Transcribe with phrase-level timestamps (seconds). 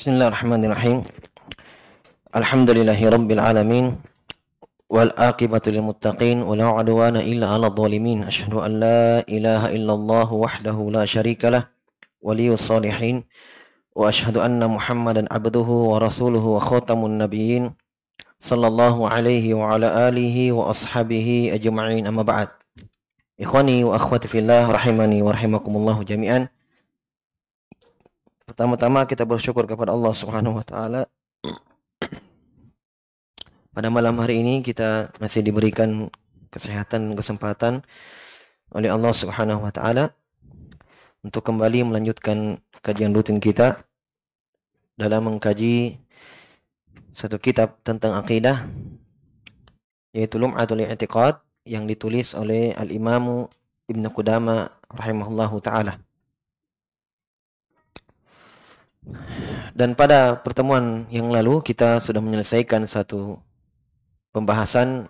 [0.00, 0.98] بسم الله الرحمن الرحيم
[2.32, 3.86] الحمد لله رب العالمين
[4.88, 11.04] والعاقبة للمتقين ولا عدوان إلا على الظالمين أشهد أن لا إله إلا الله وحده لا
[11.04, 11.68] شريك له
[12.24, 13.24] ولي الصالحين
[13.92, 17.64] وأشهد أن محمدا عبده ورسوله وخاتم النبيين
[18.40, 22.48] صلى الله عليه وعلى آله وأصحابه أجمعين أما بعد
[23.40, 26.48] إخواني وأخواتي في الله رحمني ورحمكم الله جميعاً
[28.50, 31.06] Pertama-tama kita bersyukur kepada Allah Subhanahu wa taala.
[33.70, 36.10] Pada malam hari ini kita masih diberikan
[36.50, 37.86] kesehatan dan kesempatan
[38.74, 40.10] oleh Allah Subhanahu wa taala
[41.22, 43.86] untuk kembali melanjutkan kajian rutin kita
[44.98, 46.02] dalam mengkaji
[47.14, 48.66] satu kitab tentang akidah
[50.10, 51.38] yaitu Lum'atul I'tiqad
[51.70, 53.46] yang ditulis oleh Al-Imam
[53.86, 56.02] Ibn Qudama rahimahullahu taala.
[59.72, 63.40] Dan pada pertemuan yang lalu kita sudah menyelesaikan satu
[64.30, 65.08] pembahasan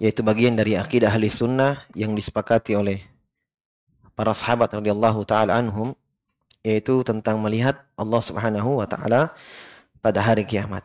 [0.00, 3.04] yaitu bagian dari akidah ahli sunnah yang disepakati oleh
[4.16, 5.92] para sahabat radhiyallahu taala anhum
[6.64, 9.32] yaitu tentang melihat Allah Subhanahu wa taala
[10.00, 10.84] pada hari kiamat.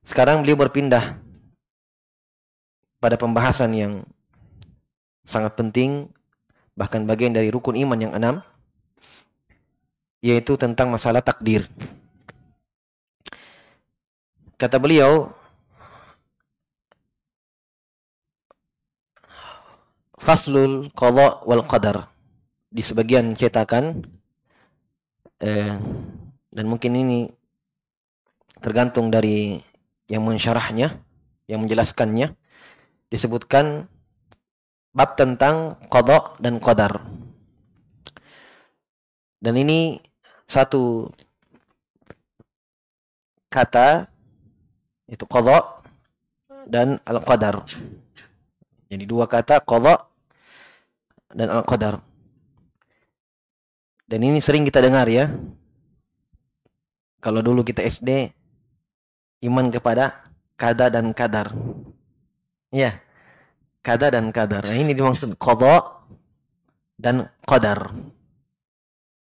[0.00, 1.20] Sekarang beliau berpindah
[3.00, 3.92] pada pembahasan yang
[5.24, 6.08] sangat penting
[6.76, 8.40] bahkan bagian dari rukun iman yang enam
[10.20, 11.64] yaitu tentang masalah takdir.
[14.60, 15.32] Kata beliau,
[20.20, 22.12] Faslul Qadha wal Qadar.
[22.70, 24.04] Di sebagian cetakan
[25.42, 25.74] eh,
[26.52, 27.26] dan mungkin ini
[28.60, 29.58] tergantung dari
[30.06, 31.00] yang mensyarahnya,
[31.48, 32.36] yang menjelaskannya
[33.10, 33.88] disebutkan
[34.94, 37.02] bab tentang qadha dan qadar.
[39.40, 39.98] Dan ini
[40.50, 41.06] satu
[43.46, 44.10] kata
[45.06, 45.78] itu qadha
[46.66, 47.62] dan al-qadar.
[48.90, 50.10] Jadi dua kata qadha
[51.30, 52.02] dan al-qadar.
[54.10, 55.30] Dan ini sering kita dengar ya.
[57.22, 58.34] Kalau dulu kita SD
[59.46, 60.26] iman kepada
[60.58, 61.54] kada dan kadar.
[62.74, 62.98] Ya.
[63.86, 64.66] Kada dan kadar.
[64.66, 66.02] Nah, ini dimaksud qadha
[66.98, 67.94] dan qadar.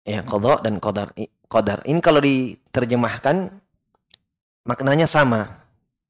[0.06, 1.11] Ya, qadha dan qadar.
[1.50, 1.83] Qadar.
[1.83, 3.50] Ini kalau diterjemahkan
[4.62, 5.67] maknanya sama.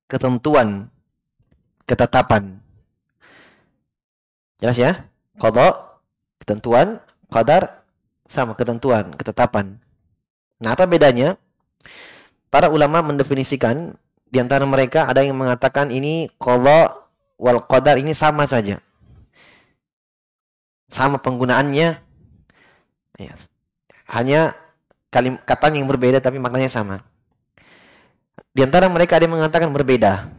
[0.06, 0.92] Ketentuan,
[1.88, 2.60] ketetapan.
[4.60, 4.92] Jelas ya?
[5.40, 5.96] Qadha
[6.44, 7.00] ketentuan,
[7.32, 7.82] qadar
[8.28, 9.80] sama ketentuan, ketetapan.
[10.60, 11.40] Nah, apa bedanya?
[12.52, 13.96] Para ulama mendefinisikan
[14.30, 16.94] di antara mereka ada yang mengatakan ini qadha
[17.40, 18.78] wal qadar ini sama saja.
[20.92, 22.04] Sama penggunaannya.
[24.06, 24.54] Hanya
[25.10, 27.02] kalim katanya yang berbeda tapi maknanya sama.
[28.56, 30.32] Di antara mereka ada yang mengatakan berbeda.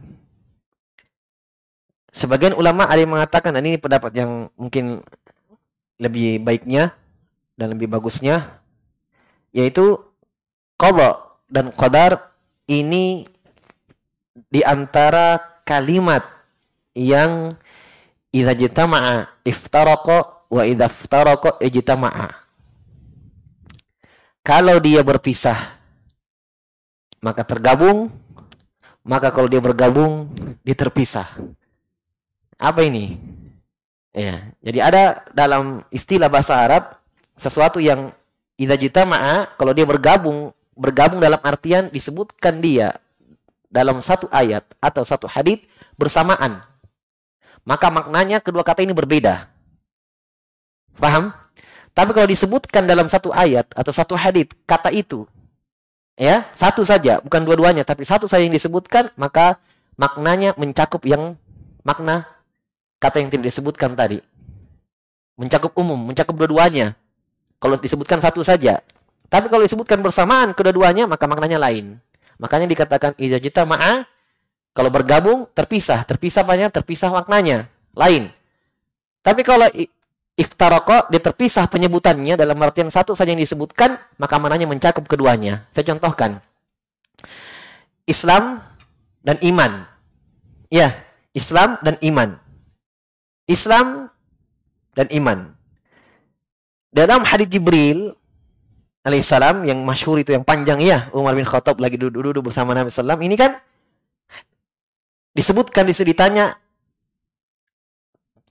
[2.10, 5.04] Sebagian ulama ada yang mengatakan dan ini pendapat yang mungkin
[6.00, 6.94] lebih baiknya
[7.58, 8.58] dan lebih bagusnya
[9.50, 9.98] yaitu
[10.78, 11.18] qadha
[11.50, 12.32] dan qadar
[12.70, 13.26] ini
[14.48, 16.22] di antara kalimat
[16.94, 17.50] yang
[18.30, 22.47] idza jitama'a iftaraqa wa idza iftaraqa ijtama'a
[24.48, 25.76] kalau dia berpisah,
[27.20, 28.08] maka tergabung.
[29.04, 30.28] Maka kalau dia bergabung,
[30.64, 31.28] dia terpisah.
[32.60, 33.16] Apa ini?
[34.12, 36.96] Ya, jadi ada dalam istilah bahasa Arab
[37.36, 38.12] sesuatu yang
[38.60, 43.00] idza jitama'a kalau dia bergabung, bergabung dalam artian disebutkan dia
[43.72, 45.64] dalam satu ayat atau satu hadis
[45.96, 46.60] bersamaan.
[47.64, 49.48] Maka maknanya kedua kata ini berbeda.
[51.00, 51.32] Paham?
[51.98, 55.26] Tapi kalau disebutkan dalam satu ayat atau satu hadis kata itu,
[56.14, 59.58] ya satu saja, bukan dua-duanya, tapi satu saja yang disebutkan, maka
[59.98, 61.34] maknanya mencakup yang
[61.82, 62.22] makna
[63.02, 64.22] kata yang tidak disebutkan tadi.
[65.34, 66.94] Mencakup umum, mencakup dua-duanya.
[67.58, 68.78] Kalau disebutkan satu saja.
[69.26, 71.98] Tapi kalau disebutkan bersamaan kedua-duanya, maka maknanya lain.
[72.38, 74.06] Makanya dikatakan ijajita ma'a,
[74.70, 76.06] kalau bergabung terpisah.
[76.06, 77.66] Terpisah banyak, terpisah maknanya.
[77.98, 78.30] Lain.
[79.26, 79.66] Tapi kalau
[80.38, 85.66] iftaroko dia terpisah penyebutannya dalam artian satu saja yang disebutkan maka mananya mencakup keduanya.
[85.74, 86.38] Saya contohkan.
[88.06, 88.62] Islam
[89.26, 89.84] dan iman.
[90.70, 90.94] Ya
[91.34, 92.38] Islam dan iman.
[93.50, 94.06] Islam
[94.94, 95.58] dan iman.
[96.94, 98.14] Dalam hadis Jibril
[99.02, 103.18] alaihissalam yang masyhur itu yang panjang ya Umar bin Khattab lagi duduk-duduk bersama Nabi Sallam
[103.24, 103.56] ini kan
[105.32, 106.52] disebutkan di ditanya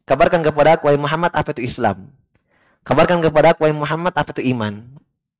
[0.07, 2.07] Kabarkan kepada aku, wahai Muhammad, apa itu Islam.
[2.87, 4.79] Kabarkan kepada aku, wahai Muhammad, apa itu iman.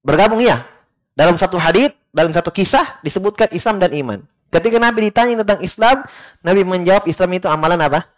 [0.04, 0.68] Bergabung ya?
[1.16, 4.20] Dalam satu hadis, dalam satu kisah disebutkan Islam dan iman.
[4.52, 6.04] Ketika Nabi ditanya tentang Islam,
[6.44, 8.12] Nabi menjawab Islam itu amalan apa?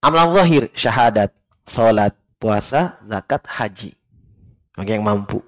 [0.00, 1.30] Amalan zahir, syahadat,
[1.68, 3.92] salat, puasa, zakat, haji.
[4.76, 5.44] Bagi yang mampu.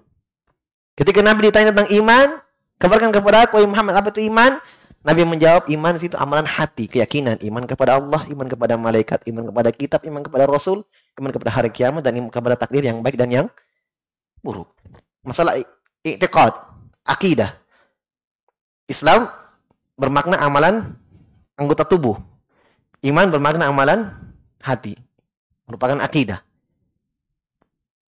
[0.92, 2.40] Ketika Nabi ditanya tentang iman,
[2.76, 4.60] kabarkan kepada aku, Muhammad, apa itu iman?
[4.98, 9.70] Nabi menjawab iman itu amalan hati, keyakinan, iman kepada Allah, iman kepada malaikat, iman kepada
[9.70, 10.82] kitab, iman kepada Rasul,
[11.22, 13.46] iman kepada hari kiamat dan iman kepada takdir yang baik dan yang
[14.42, 14.74] buruk.
[15.22, 15.54] Masalah
[16.02, 16.50] i'tiqad,
[17.06, 17.54] akidah.
[18.90, 19.30] Islam
[19.94, 20.98] bermakna amalan
[21.54, 22.18] anggota tubuh.
[22.98, 24.10] Iman bermakna amalan
[24.58, 24.98] hati.
[25.70, 26.42] Merupakan akidah.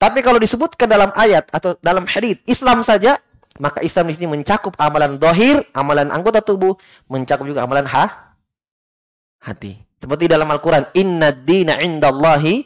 [0.01, 3.21] Tapi kalau disebutkan dalam ayat atau dalam hadis Islam saja,
[3.61, 6.81] maka Islam di sini mencakup amalan dohir, amalan anggota tubuh,
[7.13, 8.33] mencakup juga amalan ha,
[9.45, 9.77] hati.
[10.01, 12.65] Seperti dalam Al-Quran, Inna dina indallahi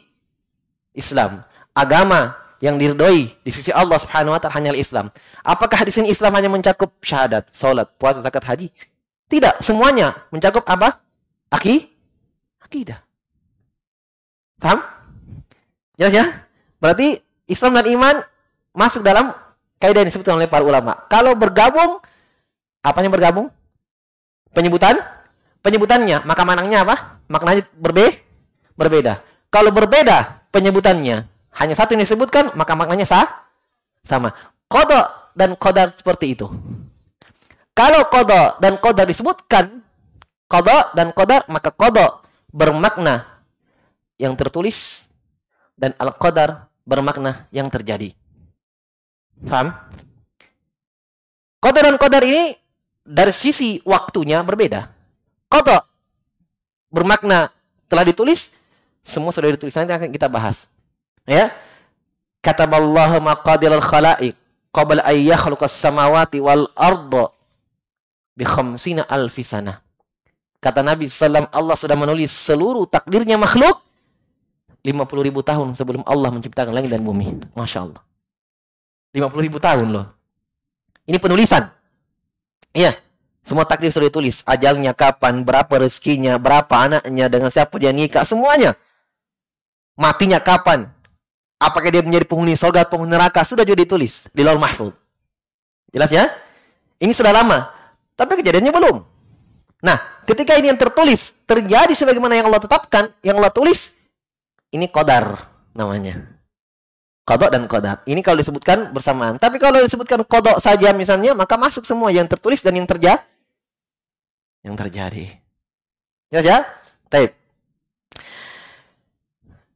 [0.95, 1.43] Islam.
[1.75, 5.11] Agama yang diridhoi di sisi Allah Subhanahu wa taala hanyalah Islam.
[5.43, 8.67] Apakah di sini Islam hanya mencakup syahadat, salat, puasa, zakat, haji?
[9.27, 11.03] Tidak, semuanya mencakup apa?
[11.51, 11.91] Aki
[12.63, 13.03] akidah.
[14.63, 14.79] Paham?
[15.99, 16.25] Jelas ya?
[16.79, 17.19] Berarti
[17.51, 18.15] Islam dan iman
[18.71, 19.35] masuk dalam
[19.79, 21.05] kaidah yang disebutkan oleh para ulama.
[21.11, 21.99] Kalau bergabung,
[22.81, 23.47] apanya bergabung?
[24.55, 24.95] Penyebutan?
[25.65, 26.95] Penyebutannya, maka maknanya apa?
[27.27, 28.21] Maknanya berbe
[28.77, 29.23] berbeda.
[29.49, 31.25] Kalau berbeda penyebutannya,
[31.55, 33.47] hanya satu yang disebutkan, maka maknanya sah?
[34.05, 34.31] Sama.
[34.67, 36.47] Kodok dan kodar seperti itu.
[37.75, 39.83] Kalau kodok dan kodar disebutkan,
[40.47, 43.27] kodok dan kodar, maka kodok bermakna
[44.15, 45.07] yang tertulis
[45.75, 48.15] dan al-qadar bermakna yang terjadi.
[49.43, 49.75] Faham?
[51.59, 52.55] Kodar dan kodar ini
[53.03, 54.87] dari sisi waktunya berbeda.
[55.51, 55.83] Kodok
[56.87, 57.51] bermakna
[57.91, 58.55] telah ditulis,
[59.03, 60.69] semua sudah ditulis nanti akan kita bahas.
[61.27, 61.51] Ya.
[62.39, 64.37] Kataballahu maqadirul khalaiq
[64.69, 67.33] qabla an yakhluqas samawati wal arda
[68.37, 69.81] bi khamsina alfi sana.
[70.61, 73.81] Kata Nabi sallam Allah sudah menulis seluruh takdirnya makhluk
[74.85, 77.33] 50 ribu tahun sebelum Allah menciptakan langit dan bumi.
[77.57, 78.01] Masya Allah.
[79.15, 80.05] 50 ribu tahun loh.
[81.07, 81.71] Ini penulisan.
[82.75, 82.99] Iya.
[83.47, 84.43] Semua takdir sudah ditulis.
[84.43, 88.75] Ajalnya kapan, berapa rezekinya, berapa anaknya, dengan siapa dia nikah, semuanya.
[89.95, 90.91] Matinya kapan,
[91.55, 94.91] Apakah dia menjadi penghuni surga atau penghuni neraka sudah juga ditulis di Lauh Mahfud.
[95.95, 96.27] Jelas ya?
[96.99, 97.71] Ini sudah lama.
[98.15, 98.97] Tapi kejadiannya belum.
[99.79, 99.97] Nah,
[100.27, 103.95] ketika ini yang tertulis terjadi sebagaimana yang Allah tetapkan, yang Allah tulis,
[104.75, 106.34] ini kodar namanya.
[107.25, 108.05] Kodok dan kodar.
[108.05, 109.41] Ini kalau disebutkan bersamaan.
[109.41, 113.17] Tapi kalau disebutkan kodok saja misalnya, maka masuk semua yang tertulis dan yang terjadi.
[114.61, 115.25] Yang terjadi.
[116.29, 116.57] Jelas ya?
[117.09, 117.33] Taib.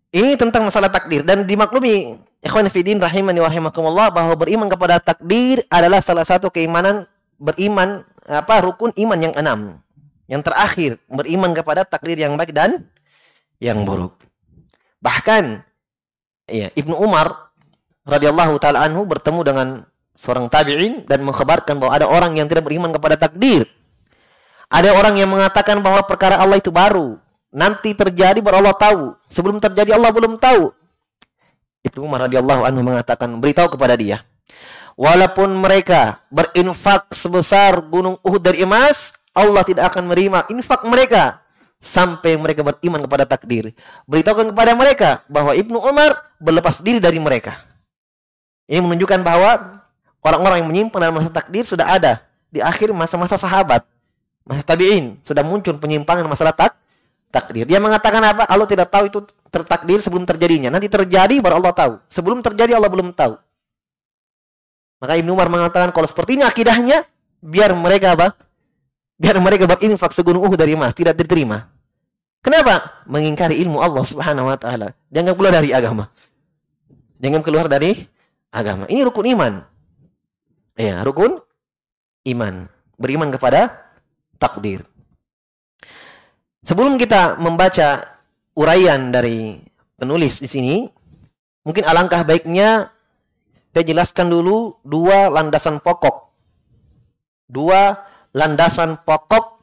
[0.10, 5.62] Ini tentang masalah takdir dan dimaklumi ikhwan fillah rahimani wa rahimakumullah bahwa beriman kepada takdir
[5.70, 7.06] adalah salah satu keimanan
[7.38, 9.78] beriman apa rukun iman yang enam.
[10.30, 12.86] Yang terakhir, beriman kepada takdir yang baik dan
[13.58, 14.14] yang buruk.
[15.02, 15.69] Bahkan
[16.50, 17.54] ya, Ibnu Umar
[18.04, 19.68] radhiyallahu taala anhu bertemu dengan
[20.18, 23.64] seorang tabi'in dan mengkhabarkan bahwa ada orang yang tidak beriman kepada takdir.
[24.70, 27.18] Ada orang yang mengatakan bahwa perkara Allah itu baru,
[27.50, 29.18] nanti terjadi baru Allah tahu.
[29.32, 30.70] Sebelum terjadi Allah belum tahu.
[31.82, 34.22] Ibnu Umar radhiyallahu anhu mengatakan, beritahu kepada dia,
[35.00, 41.40] walaupun mereka berinfak sebesar gunung Uhud dari emas, Allah tidak akan menerima infak mereka
[41.80, 43.72] sampai mereka beriman kepada takdir.
[44.06, 47.56] Beritahukan kepada mereka bahwa Ibnu Umar berlepas diri dari mereka.
[48.70, 49.82] Ini menunjukkan bahwa
[50.22, 52.22] orang-orang yang menyimpan dalam masa takdir sudah ada
[52.52, 53.82] di akhir masa-masa sahabat.
[54.46, 56.76] Masa tabi'in sudah muncul penyimpangan masalah tak
[57.34, 57.66] takdir.
[57.66, 58.44] Dia mengatakan apa?
[58.46, 59.20] Allah tidak tahu itu
[59.50, 60.70] tertakdir sebelum terjadinya.
[60.70, 61.94] Nanti terjadi baru Allah tahu.
[62.12, 63.40] Sebelum terjadi Allah belum tahu.
[65.00, 67.08] Maka Ibnu Umar mengatakan kalau sepertinya akidahnya
[67.40, 68.36] biar mereka apa?
[69.20, 71.68] Biar mereka berinfak segunung Uhud dari emas tidak diterima.
[72.40, 73.04] Kenapa?
[73.04, 74.96] Mengingkari ilmu Allah Subhanahu wa taala.
[75.12, 76.08] Jangan keluar dari agama.
[77.20, 78.00] Jangan keluar dari
[78.48, 78.88] agama.
[78.88, 79.54] Ini rukun iman.
[80.80, 81.36] Ya, rukun
[82.32, 82.72] iman.
[82.96, 83.92] Beriman kepada
[84.40, 84.88] takdir.
[86.64, 88.08] Sebelum kita membaca
[88.56, 89.60] uraian dari
[90.00, 90.76] penulis di sini,
[91.68, 92.88] mungkin alangkah baiknya
[93.76, 96.32] saya jelaskan dulu dua landasan pokok.
[97.52, 98.00] Dua
[98.34, 99.60] landasan pokok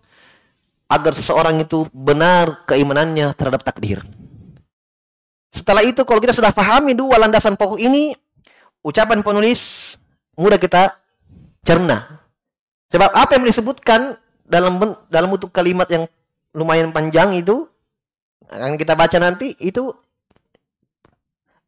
[0.86, 4.02] agar seseorang itu benar keimanannya terhadap takdir.
[5.50, 8.14] Setelah itu kalau kita sudah pahami dua landasan pokok ini,
[8.86, 9.94] ucapan penulis
[10.38, 10.94] mudah kita
[11.66, 12.22] cerna.
[12.92, 14.14] Sebab apa yang disebutkan
[14.46, 14.78] dalam
[15.10, 16.06] dalam bentuk kalimat yang
[16.54, 17.66] lumayan panjang itu
[18.46, 19.90] akan kita baca nanti itu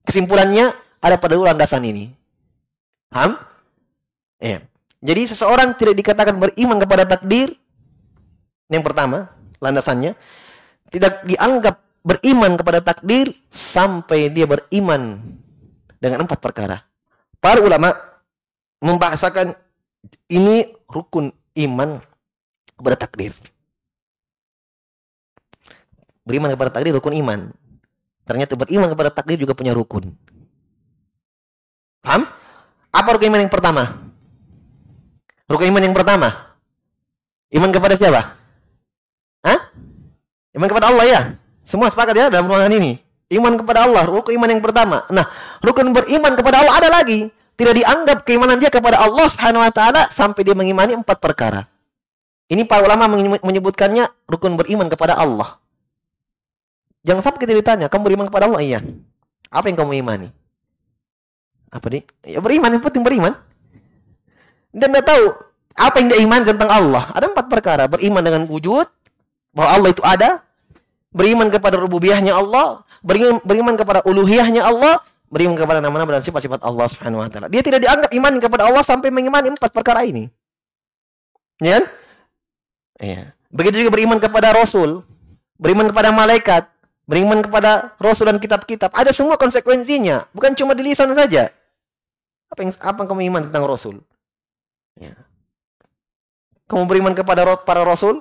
[0.07, 0.71] kesimpulannya
[1.03, 2.15] ada pada landasan ini.
[3.11, 3.35] Paham?
[4.39, 4.63] Ya.
[4.99, 7.55] Jadi seseorang tidak dikatakan beriman kepada takdir.
[8.69, 9.31] Yang pertama,
[9.63, 10.19] landasannya
[10.91, 15.23] tidak dianggap beriman kepada takdir sampai dia beriman
[16.03, 16.83] dengan empat perkara.
[17.39, 17.95] Para ulama
[18.83, 19.55] membahasakan
[20.31, 21.31] ini rukun
[21.63, 22.03] iman
[22.75, 23.33] kepada takdir.
[26.27, 27.55] Beriman kepada takdir rukun iman.
[28.29, 30.13] Ternyata beriman kepada takdir juga punya rukun.
[32.05, 32.29] Paham?
[32.93, 34.08] Apa rukun iman yang pertama?
[35.49, 36.29] Rukun iman yang pertama.
[37.49, 38.37] Iman kepada siapa?
[39.41, 39.73] Hah?
[40.53, 41.21] Iman kepada Allah ya?
[41.65, 43.01] Semua sepakat ya dalam ruangan ini.
[43.29, 45.05] Iman kepada Allah, rukun iman yang pertama.
[45.13, 45.25] Nah,
[45.65, 47.29] rukun beriman kepada Allah ada lagi.
[47.59, 51.67] Tidak dianggap keimanan dia kepada Allah Subhanahu wa taala sampai dia mengimani empat perkara.
[52.49, 53.11] Ini para ulama
[53.45, 55.61] menyebutkannya rukun beriman kepada Allah.
[57.05, 58.61] Jangan sampai kita ditanya, kamu beriman kepada Allah?
[58.65, 58.81] Iya.
[59.53, 60.29] Apa yang kamu imani?
[61.69, 62.05] Apa nih?
[62.25, 63.37] Ya beriman, yang penting beriman.
[64.79, 65.35] Dan dia tahu
[65.75, 67.11] apa yang dia imani tentang Allah.
[67.13, 67.85] Ada empat perkara.
[67.91, 68.87] Beriman dengan wujud,
[69.53, 70.41] bahwa Allah itu ada.
[71.11, 72.87] Beriman kepada rububiyahnya Allah.
[73.03, 77.47] Beriman, beriman kepada uluhiyahnya Allah beriman kepada nama-nama dan sifat-sifat Allah Subhanahu wa taala.
[77.53, 80.33] Dia tidak dianggap iman kepada Allah sampai mengimani empat perkara ini.
[81.61, 81.85] Ya kan?
[82.99, 83.23] Iya.
[83.53, 85.05] Begitu juga beriman kepada Rasul,
[85.61, 86.69] beriman kepada malaikat,
[87.05, 88.93] beriman kepada Rasul dan kitab-kitab.
[88.93, 91.53] Ada semua konsekuensinya, bukan cuma di lisan saja.
[92.49, 94.01] Apa yang apa kamu iman tentang Rasul?
[94.99, 95.15] Ya.
[96.69, 98.21] Kamu beriman kepada para Rasul?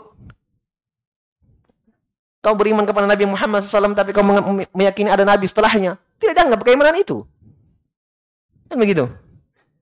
[2.39, 4.23] Kau beriman kepada Nabi Muhammad SAW tapi kau
[4.71, 5.99] meyakini ada Nabi setelahnya.
[6.21, 7.27] Tidak dianggap keimanan itu.
[8.71, 9.09] Kan begitu.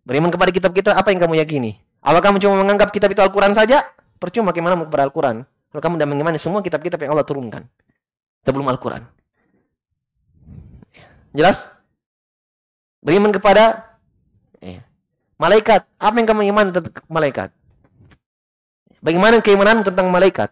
[0.01, 1.77] Beriman kepada kitab-kitab apa yang kamu yakini?
[2.01, 3.85] Apa kamu cuma menganggap kitab itu Al-Quran saja?
[4.17, 5.45] Percuma bagaimana kepada Al-Quran.
[5.45, 7.65] Kalau kamu sudah mengimani semua kitab-kitab yang Allah turunkan.
[8.45, 9.03] Sebelum Al-Quran.
[11.35, 11.67] Jelas?
[13.03, 13.94] Beriman kepada.
[15.39, 15.87] Malaikat.
[15.99, 17.49] Apa yang kamu iman tentang malaikat?
[18.99, 20.49] Bagaimana keimanan tentang malaikat?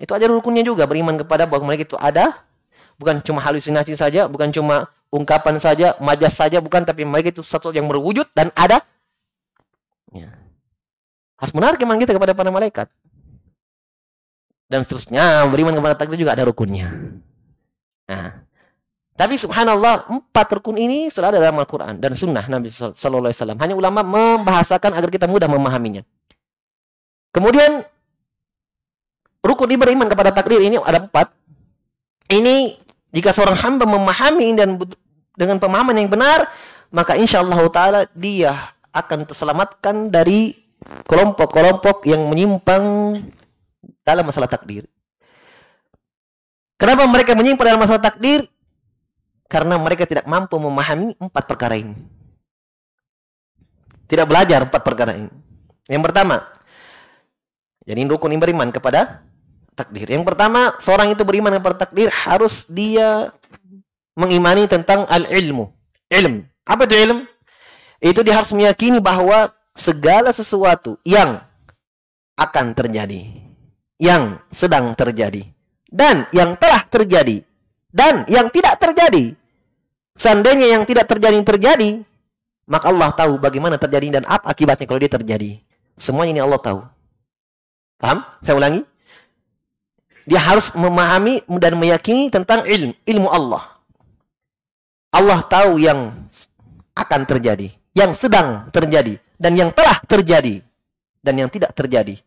[0.00, 0.88] Itu aja rukunnya juga.
[0.88, 2.42] Beriman kepada bahwa malaikat itu ada,
[2.96, 7.70] bukan cuma halusinasi saja, bukan cuma ungkapan saja, majas saja, bukan, tapi mereka itu satu
[7.70, 8.82] yang berwujud dan ada.
[10.10, 10.34] Ya.
[11.38, 12.88] Harus benar iman kita kepada para malaikat.
[14.70, 16.94] Dan seterusnya, beriman kepada takdir juga ada rukunnya.
[18.06, 18.42] Nah,
[19.20, 23.58] tapi subhanallah, empat rukun ini sudah ada dalam Al-Quran dan sunnah Nabi Sallallahu Alaihi Wasallam.
[23.60, 26.00] Hanya ulama membahasakan agar kita mudah memahaminya.
[27.28, 27.84] Kemudian,
[29.44, 31.36] rukun beriman kepada takdir ini ada empat.
[32.32, 32.80] Ini
[33.12, 34.80] jika seorang hamba memahami dan
[35.36, 36.48] dengan pemahaman yang benar,
[36.88, 38.56] maka insya Allah Taala dia
[38.88, 40.56] akan terselamatkan dari
[41.04, 43.20] kelompok-kelompok yang menyimpang
[44.00, 44.88] dalam masalah takdir.
[46.80, 48.48] Kenapa mereka menyimpang dalam masalah takdir?
[49.50, 51.98] Karena mereka tidak mampu memahami empat perkara ini.
[54.06, 55.30] Tidak belajar empat perkara ini.
[55.90, 56.38] Yang pertama,
[57.82, 59.26] jadi rukun beriman kepada
[59.74, 60.06] takdir.
[60.06, 63.34] Yang pertama, seorang itu beriman kepada takdir harus dia
[64.14, 65.72] mengimani tentang al-ilmu.
[66.06, 66.46] Ilm.
[66.62, 67.26] Apa itu ilm?
[67.98, 71.40] Itu dia harus meyakini bahwa segala sesuatu yang
[72.36, 73.26] akan terjadi,
[74.00, 75.44] yang sedang terjadi,
[75.88, 77.44] dan yang telah terjadi,
[77.92, 79.39] dan yang tidak terjadi.
[80.20, 82.04] Seandainya yang tidak terjadi terjadi,
[82.68, 85.64] maka Allah tahu bagaimana terjadi dan apa akibatnya kalau dia terjadi.
[85.96, 86.84] Semuanya ini Allah tahu.
[87.96, 88.28] Paham?
[88.44, 88.84] Saya ulangi.
[90.28, 93.80] Dia harus memahami dan meyakini tentang ilmu, ilmu Allah.
[95.08, 96.12] Allah tahu yang
[96.92, 100.60] akan terjadi, yang sedang terjadi, dan yang telah terjadi,
[101.24, 102.20] dan yang tidak terjadi.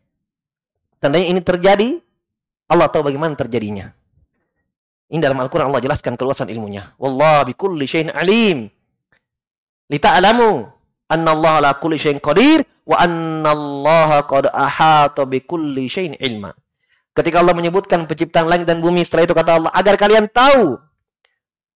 [0.97, 2.01] Tandanya ini terjadi,
[2.67, 3.93] Allah tahu bagaimana terjadinya.
[5.13, 6.89] Ini dalam Al-Quran Allah jelaskan keluasan ilmunya.
[6.97, 8.65] Wallah bikulli syai'in alim.
[9.85, 10.65] Lita'alamu
[11.05, 16.49] anna Allah la kulli syai'in qadir wa anna Allah qad ahata bikulli syai'in ilma.
[17.13, 20.81] Ketika Allah menyebutkan penciptaan langit dan bumi, setelah itu kata Allah, agar kalian tahu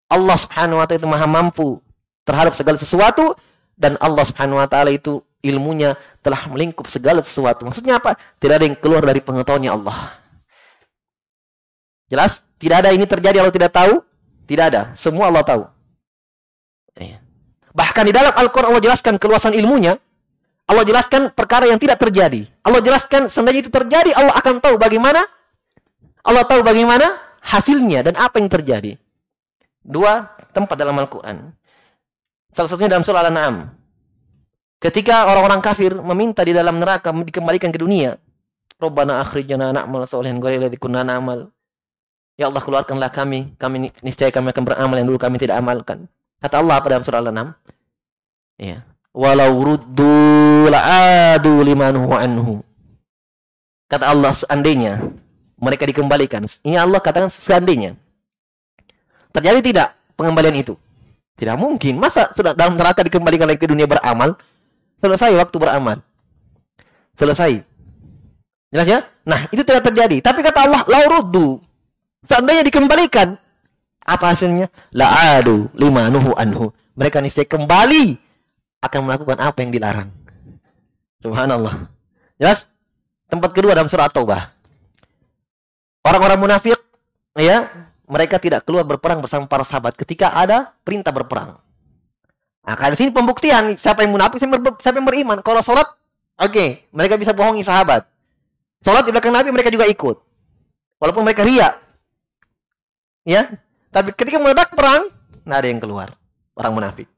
[0.10, 1.78] Allah Subhanahu wa taala itu Maha mampu
[2.26, 3.38] terhadap segala sesuatu
[3.78, 5.94] dan Allah Subhanahu wa taala itu ilmunya
[6.26, 7.70] telah melingkup segala sesuatu.
[7.70, 8.18] Maksudnya apa?
[8.42, 10.18] Tidak ada yang keluar dari pengetahuannya Allah.
[12.10, 12.47] Jelas?
[12.58, 14.02] Tidak ada ini terjadi Allah tidak tahu?
[14.50, 14.82] Tidak ada.
[14.98, 15.64] Semua Allah tahu.
[16.98, 17.22] Iya.
[17.74, 19.98] Bahkan di dalam Al-Quran Allah jelaskan keluasan ilmunya.
[20.68, 22.44] Allah jelaskan perkara yang tidak terjadi.
[22.60, 25.24] Allah jelaskan seandainya itu terjadi, Allah akan tahu bagaimana
[26.28, 29.00] Allah tahu bagaimana hasilnya dan apa yang terjadi.
[29.80, 31.56] Dua tempat dalam Al-Quran.
[32.52, 33.72] Salah satunya dalam surah Al-An'am.
[34.78, 38.20] Ketika orang-orang kafir meminta di dalam neraka dikembalikan ke dunia.
[38.78, 41.50] Rabbana akhrijana na'mal solihan ghairil ladzi kunna na'mal.
[42.38, 46.06] Ya Allah keluarkanlah kami, kami niscaya kami akan beramal yang dulu kami tidak amalkan.
[46.38, 47.58] Kata Allah pada surah Al-An'am.
[48.62, 48.86] Ya.
[49.14, 51.66] walau ruddu la'adu
[52.14, 52.62] anhu.
[53.90, 55.02] Kata Allah seandainya
[55.58, 56.46] mereka dikembalikan.
[56.62, 57.98] Ini Allah katakan seandainya.
[59.34, 60.78] Terjadi tidak pengembalian itu?
[61.38, 61.98] Tidak mungkin.
[61.98, 64.38] Masa sudah dalam neraka dikembalikan lagi ke dunia beramal?
[65.02, 65.98] Selesai waktu beramal.
[67.18, 67.62] Selesai.
[68.70, 69.00] Jelas ya?
[69.26, 70.22] Nah, itu tidak terjadi.
[70.22, 71.62] Tapi kata Allah, ruddu.
[72.28, 73.40] Seandainya dikembalikan.
[74.04, 74.68] Apa hasilnya?
[74.92, 76.76] La'adu limanuhu anhu.
[77.00, 78.20] Mereka niscaya kembali
[78.84, 80.10] akan melakukan apa yang dilarang.
[81.24, 81.88] Subhanallah.
[82.36, 82.68] Jelas?
[83.28, 84.52] Tempat kedua dalam surat Taubah.
[86.04, 86.80] Orang-orang munafik
[87.36, 87.68] ya,
[88.08, 91.60] mereka tidak keluar berperang bersama para sahabat ketika ada perintah berperang.
[92.64, 94.40] Nah, di sini pembuktian siapa yang munafik,
[94.80, 95.40] siapa yang beriman.
[95.44, 95.88] Kalau sholat,
[96.40, 98.08] oke, okay, mereka bisa bohongi sahabat.
[98.84, 100.20] Sholat di belakang Nabi mereka juga ikut.
[101.00, 101.76] Walaupun mereka ria.
[103.28, 103.60] Ya,
[103.92, 105.12] tapi ketika meledak perang,
[105.44, 106.16] nggak ada yang keluar.
[106.56, 107.12] Orang munafik.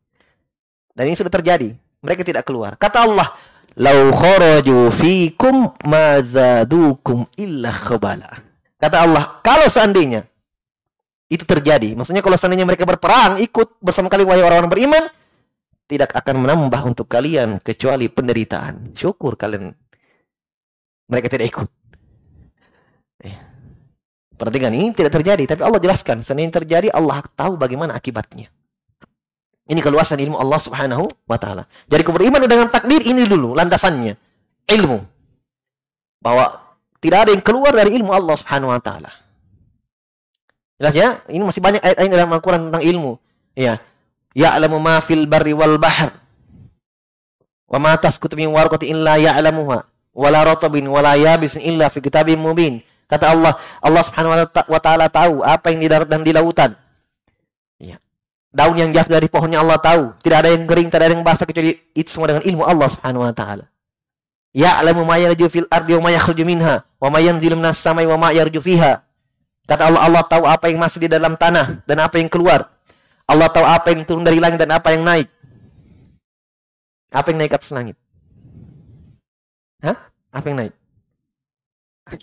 [0.97, 1.77] Dan ini sudah terjadi.
[2.01, 2.73] Mereka tidak keluar.
[2.81, 3.37] Kata Allah,
[3.77, 8.41] "Lau kharaju fikum mazadukum illa khabala."
[8.81, 10.25] Kata Allah, kalau seandainya
[11.29, 15.03] itu terjadi, maksudnya kalau seandainya mereka berperang, ikut bersama kalian wahai orang-orang beriman,
[15.85, 18.97] tidak akan menambah untuk kalian kecuali penderitaan.
[18.97, 19.77] Syukur kalian
[21.05, 21.69] mereka tidak ikut.
[24.39, 28.47] Perhatikan ini tidak terjadi, tapi Allah jelaskan, seandainya terjadi Allah tahu bagaimana akibatnya.
[29.67, 31.67] Ini keluasan ilmu Allah Subhanahu wa taala.
[31.91, 34.15] Jadi beriman dengan takdir ini dulu landasannya.
[34.65, 34.97] Ilmu.
[36.23, 36.55] Bahwa
[37.03, 39.11] tidak ada yang keluar dari ilmu Allah Subhanahu wa taala.
[40.79, 41.09] Jelas ya?
[41.27, 43.19] Ini masih banyak ayat-ayat dalam Al-Qur'an tentang ilmu.
[43.53, 43.83] Ya.
[44.33, 46.15] Ya'lamu ma fil barri wal bahr.
[47.69, 49.85] Wa ma tasqutu min warqatin illa ya'lamuha.
[50.15, 52.81] Wala ratabin wala yabisin illa fi kitabim mubin.
[53.09, 56.77] Kata Allah, Allah Subhanahu wa taala tahu apa yang di darat dan di lautan.
[57.81, 57.97] Ya.
[58.53, 60.13] Daun yang jatuh dari pohonnya Allah tahu.
[60.21, 63.25] Tidak ada yang kering, tidak ada yang basah kecuali itu semua dengan ilmu Allah Subhanahu
[63.25, 63.65] wa taala.
[64.53, 68.17] Ya'lamu ma yarju fil ardi wa ma yakhruju minha wa ma yanzilu minas samai wa
[68.17, 69.01] ma yarju fiha.
[69.65, 72.69] Kata Allah, Allah tahu apa yang masuk di dalam tanah dan apa yang keluar.
[73.25, 75.29] Allah tahu apa yang turun dari langit dan apa yang naik.
[77.09, 77.97] Apa yang naik atas langit?
[79.81, 79.97] Hah?
[80.29, 80.73] Apa yang naik?
[82.05, 82.17] Hah?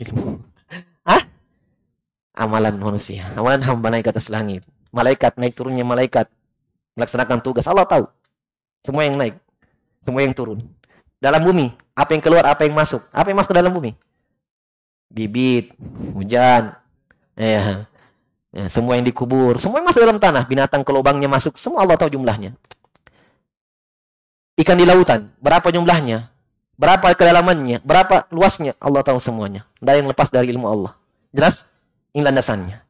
[2.36, 3.32] Amalan manusia.
[3.32, 4.62] Amalan hamba naik ke atas langit
[4.96, 6.32] malaikat, naik turunnya malaikat.
[6.96, 7.68] Melaksanakan tugas.
[7.68, 8.08] Allah tahu.
[8.80, 9.36] Semua yang naik.
[10.00, 10.64] Semua yang turun.
[11.20, 11.76] Dalam bumi.
[11.92, 13.04] Apa yang keluar, apa yang masuk.
[13.12, 13.92] Apa yang masuk ke dalam bumi?
[15.12, 15.76] Bibit,
[16.16, 16.72] hujan.
[17.36, 17.84] Ya.
[18.48, 18.64] ya.
[18.72, 19.60] Semua yang dikubur.
[19.60, 20.48] Semua yang masuk dalam tanah.
[20.48, 21.60] Binatang ke lubangnya masuk.
[21.60, 22.56] Semua Allah tahu jumlahnya.
[24.56, 25.28] Ikan di lautan.
[25.36, 26.32] Berapa jumlahnya?
[26.80, 27.84] Berapa kedalamannya?
[27.84, 28.72] Berapa luasnya?
[28.80, 29.68] Allah tahu semuanya.
[29.80, 30.92] Tidak yang lepas dari ilmu Allah.
[31.32, 31.68] Jelas?
[32.16, 32.80] Ini landasannya.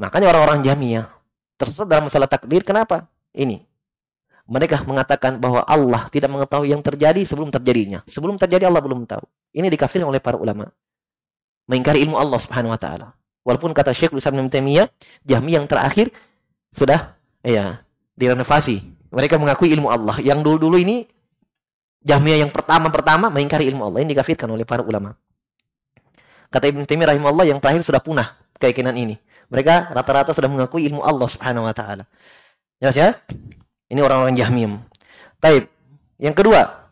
[0.00, 1.04] Makanya orang-orang Jamiah
[1.60, 2.64] tersesat dalam masalah takdir.
[2.64, 3.04] Kenapa?
[3.36, 3.60] Ini.
[4.48, 8.00] Mereka mengatakan bahwa Allah tidak mengetahui yang terjadi sebelum terjadinya.
[8.08, 9.28] Sebelum terjadi Allah belum tahu.
[9.52, 10.72] Ini dikafirkan oleh para ulama.
[11.68, 13.12] Mengingkari ilmu Allah Subhanahu wa taala.
[13.44, 14.88] Walaupun kata Syekh Islam Ibnu Taimiyah,
[15.26, 16.08] Jahmi yang terakhir
[16.72, 17.12] sudah
[17.44, 17.84] ya
[18.16, 18.80] direnovasi.
[19.12, 20.16] Mereka mengakui ilmu Allah.
[20.24, 21.04] Yang dulu-dulu ini
[22.06, 24.00] Jahmiyah yang pertama-pertama mengingkari ilmu Allah.
[24.00, 25.12] Ini dikafirkan oleh para ulama.
[26.48, 29.16] Kata Ibn Taimiyah rahimahullah yang terakhir sudah punah keyakinan ini.
[29.46, 32.04] Mereka rata-rata sudah mengakui ilmu Allah Subhanahu wa taala.
[32.82, 33.08] Jelas ya?
[33.86, 34.82] Ini orang-orang Jahmiyah.
[35.38, 35.70] Taib.
[36.16, 36.86] Yang kedua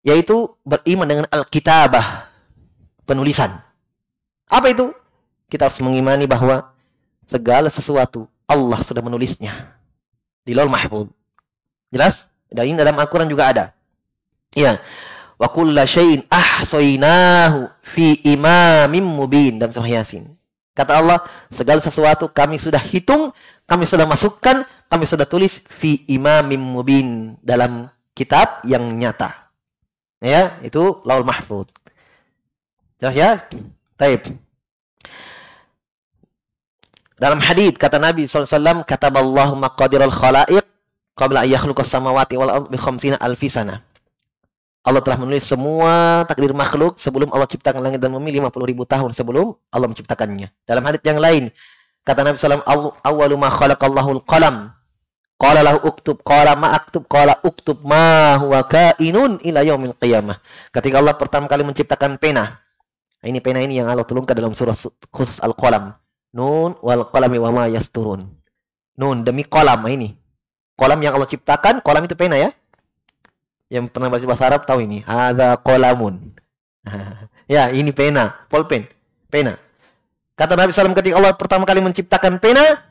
[0.00, 2.28] yaitu beriman dengan Alkitabah,
[3.04, 3.60] penulisan.
[4.48, 4.90] Apa itu?
[5.50, 6.72] Kita harus mengimani bahwa
[7.26, 9.76] segala sesuatu Allah sudah menulisnya
[10.46, 11.10] di Laul Mahfuz.
[11.90, 12.30] Jelas?
[12.50, 13.64] Dan ini dalam Al-Qur'an juga ada.
[14.54, 14.78] Iya.
[15.40, 20.28] Wa kullu syai'in ahsaynahu fi imamin mubin dalam surah Yasin.
[20.76, 23.32] Kata Allah, segala sesuatu kami sudah hitung,
[23.64, 29.50] kami sudah masukkan, kami sudah tulis fi imamim mubin dalam kitab yang nyata.
[30.20, 31.72] Ya, itu laul mahfud.
[33.00, 33.30] Jelas ya?
[33.96, 34.28] Taib.
[37.16, 40.64] Dalam hadis kata Nabi SAW, kata Allah maqadir al-khalaiq
[41.16, 43.84] qabla ayakhluqas samawati wal ardi bi khamsina alfi sana.
[44.80, 49.12] Allah telah menulis semua takdir makhluk sebelum Allah ciptakan langit dan bumi 50 ribu tahun
[49.12, 50.48] sebelum Allah menciptakannya.
[50.64, 51.52] Dalam hadits yang lain,
[52.00, 54.72] kata Nabi SAW, awalu ma khalaqallahu al-qalam.
[55.40, 60.40] Qala lahu uktub, qala ma aktub, qala uktub ma huwa kainun ila yaumil qiyamah.
[60.72, 62.60] Ketika Allah pertama kali menciptakan pena.
[63.20, 64.76] Ini pena ini yang Allah turunkan dalam surah
[65.12, 65.92] khusus Al-Qalam.
[66.32, 68.24] Nun wal qalami wa ma yasturun.
[68.96, 70.16] Nun demi kolam ini.
[70.76, 72.48] Kolam yang Allah ciptakan, kolam itu pena ya
[73.70, 75.06] yang pernah baca bahasa Arab tahu ini.
[75.06, 76.34] Ada kolamun.
[77.54, 78.84] ya, ini pena, pulpen,
[79.30, 79.56] pena.
[80.34, 82.90] Kata Nabi SAW ketika Allah pertama kali menciptakan pena,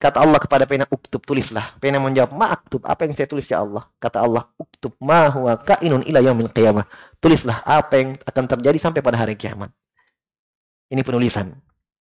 [0.00, 1.76] Kata Allah kepada pena uktub tulislah.
[1.76, 5.60] Pena menjawab, "Ma aktub, apa yang saya tulis ya Allah?" Kata Allah, "Uktub ma huwa
[5.60, 6.88] kainun ila yaumil qiyamah."
[7.20, 9.68] Tulislah apa yang akan terjadi sampai pada hari kiamat.
[10.88, 11.52] Ini penulisan.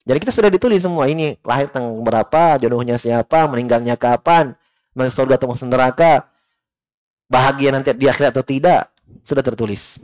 [0.07, 4.55] Jadi kita sudah ditulis semua ini lahir tanggal berapa, jodohnya siapa, meninggalnya kapan,
[4.95, 6.23] masuk surga atau masuk neraka,
[7.29, 8.89] bahagia nanti di akhirat atau tidak,
[9.21, 10.01] sudah tertulis.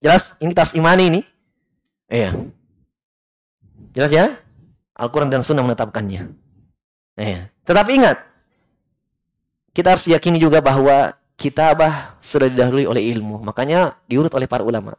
[0.00, 0.32] Jelas?
[0.40, 1.20] Ini tas imani ini.
[2.08, 2.32] Iya.
[3.92, 4.26] Jelas ya?
[4.96, 6.32] Al-Quran dan Sunnah menetapkannya.
[7.20, 7.52] Iya.
[7.68, 8.18] Tetapi ingat,
[9.76, 13.44] kita harus yakini juga bahwa kitabah sudah didahului oleh ilmu.
[13.44, 14.96] Makanya diurut oleh para ulama.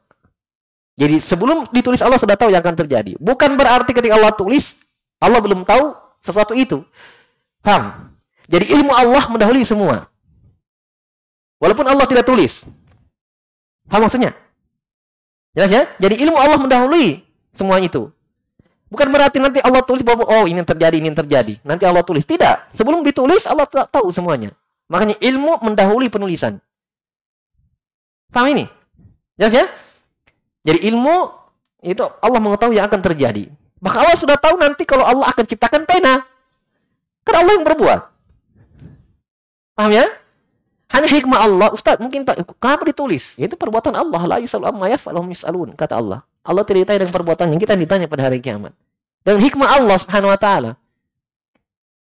[0.96, 3.20] Jadi sebelum ditulis Allah sudah tahu yang akan terjadi.
[3.20, 4.80] Bukan berarti ketika Allah tulis,
[5.20, 5.92] Allah belum tahu
[6.24, 6.88] sesuatu itu.
[7.60, 8.16] Paham?
[8.48, 10.08] Jadi ilmu Allah mendahului semua.
[11.60, 12.68] Walaupun Allah tidak tulis.
[13.88, 14.36] Paham maksudnya?
[15.56, 15.84] Jelas ya?
[16.02, 17.24] Jadi ilmu Allah mendahului
[17.56, 18.12] semua itu.
[18.92, 21.54] Bukan berarti nanti Allah tulis bahwa oh ini terjadi, ini terjadi.
[21.64, 22.28] Nanti Allah tulis.
[22.28, 22.76] Tidak.
[22.76, 24.52] Sebelum ditulis Allah tak tahu semuanya.
[24.92, 26.60] Makanya ilmu mendahului penulisan.
[28.30, 28.66] Paham ini?
[29.40, 29.66] Jelas ya?
[30.66, 31.32] Jadi ilmu
[31.86, 33.48] itu Allah mengetahui yang akan terjadi.
[33.80, 36.26] Maka Allah sudah tahu nanti kalau Allah akan ciptakan pena.
[37.26, 38.00] Karena Allah yang berbuat.
[39.76, 40.06] Paham ya?
[40.96, 43.36] Hanya hikmah Allah, Ustaz, mungkin tak, kenapa ditulis?
[43.36, 46.24] Itu perbuatan Allah, la yusalu amma yaf'alhum yus'alun, kata Allah.
[46.40, 48.72] Allah tidak ditanya dengan perbuatan yang kita ditanya pada hari kiamat.
[49.28, 50.80] Dan hikmah Allah Subhanahu wa taala.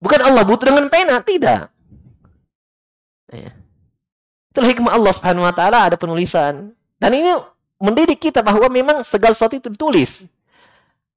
[0.02, 1.70] Bukan Allah butuh dengan pena, tidak.
[3.30, 3.54] Ya.
[4.50, 6.74] Itulah hikmah Allah Subhanahu wa taala ada penulisan.
[6.98, 7.30] Dan ini
[7.78, 10.26] mendidik kita bahwa memang segala sesuatu itu ditulis.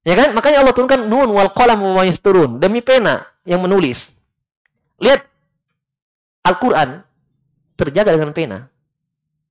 [0.05, 0.29] Ya kan?
[0.37, 4.13] Makanya Allah turunkan nun wal qalam wa yasturun demi pena yang menulis.
[5.01, 5.25] Lihat
[6.45, 7.01] Al-Qur'an
[7.77, 8.57] terjaga dengan pena.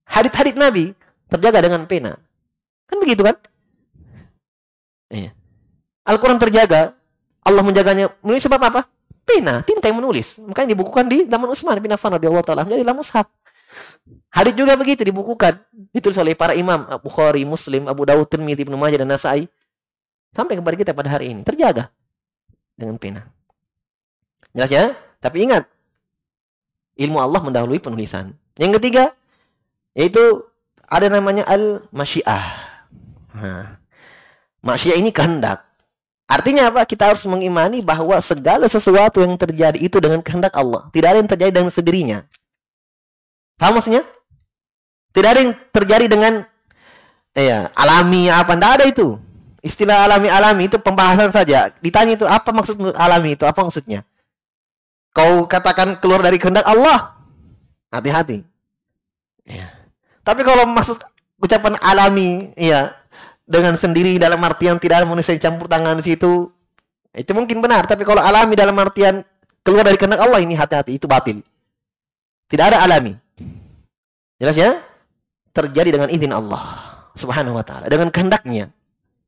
[0.06, 0.92] Hadit-hadit Nabi
[1.30, 2.18] terjaga dengan pena.
[2.86, 3.36] Kan begitu kan?
[5.12, 5.32] Iya.
[6.04, 6.96] Al-Quran terjaga,
[7.42, 8.12] Allah menjaganya.
[8.24, 8.88] Menulis sebab apa?
[9.22, 10.42] Pena, tinta yang menulis.
[10.42, 13.30] Makanya dibukukan di zaman Utsman bin Affan radhiyallahu taala menjadi dalam mushaf.
[14.32, 15.60] Hadit juga begitu dibukukan,
[15.92, 19.48] ditulis oleh para imam Abu Bukhari, Muslim, Abu Dawud, Tirmidzi, Ibnu Majah dan Nasai.
[20.32, 21.92] Sampai kepada kita pada hari ini terjaga
[22.76, 23.28] dengan pena.
[24.56, 24.84] Jelas ya?
[25.20, 25.68] Tapi ingat,
[26.96, 28.36] Ilmu Allah mendahului penulisan.
[28.60, 29.16] Yang ketiga,
[29.96, 30.44] yaitu
[30.84, 32.44] ada namanya al-masyiah.
[33.32, 33.80] Nah,
[34.60, 35.64] masyiah ini kehendak.
[36.28, 36.84] Artinya apa?
[36.88, 40.88] Kita harus mengimani bahwa segala sesuatu yang terjadi itu dengan kehendak Allah.
[40.92, 42.18] Tidak ada yang terjadi dengan sendirinya.
[43.60, 44.04] Paham maksudnya?
[45.12, 46.44] Tidak ada yang terjadi dengan
[47.36, 48.56] ya, alami apa.
[48.56, 49.20] Tidak ada itu.
[49.62, 51.70] Istilah alami-alami itu pembahasan saja.
[51.84, 53.44] Ditanya itu apa maksud alami itu?
[53.44, 54.02] Apa maksudnya?
[55.12, 57.16] Kau katakan keluar dari kehendak Allah,
[57.92, 58.42] hati-hati.
[59.44, 59.68] Ya.
[60.24, 61.00] Tapi kalau maksud
[61.38, 62.96] ucapan alami, ya
[63.44, 66.48] dengan sendiri dalam artian tidak ada manusia yang campur tangan di situ,
[67.12, 67.84] itu mungkin benar.
[67.84, 69.20] Tapi kalau alami dalam artian
[69.60, 71.44] keluar dari kehendak Allah ini hati-hati itu batil.
[72.48, 73.16] Tidak ada alami.
[74.40, 74.80] Jelas ya?
[75.52, 76.64] Terjadi dengan izin Allah
[77.12, 78.72] Subhanahu wa taala, dengan kehendaknya.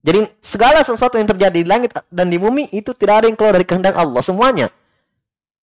[0.05, 3.57] Jadi segala sesuatu yang terjadi di langit dan di bumi itu tidak ada yang keluar
[3.57, 4.68] dari kehendak Allah semuanya.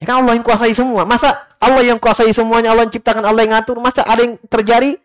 [0.02, 1.06] Ya kan Allah yang kuasai semua.
[1.06, 1.30] Masa
[1.62, 3.78] Allah yang kuasai semuanya, Allah yang ciptakan, Allah yang ngatur.
[3.78, 4.98] Masa ada yang terjadi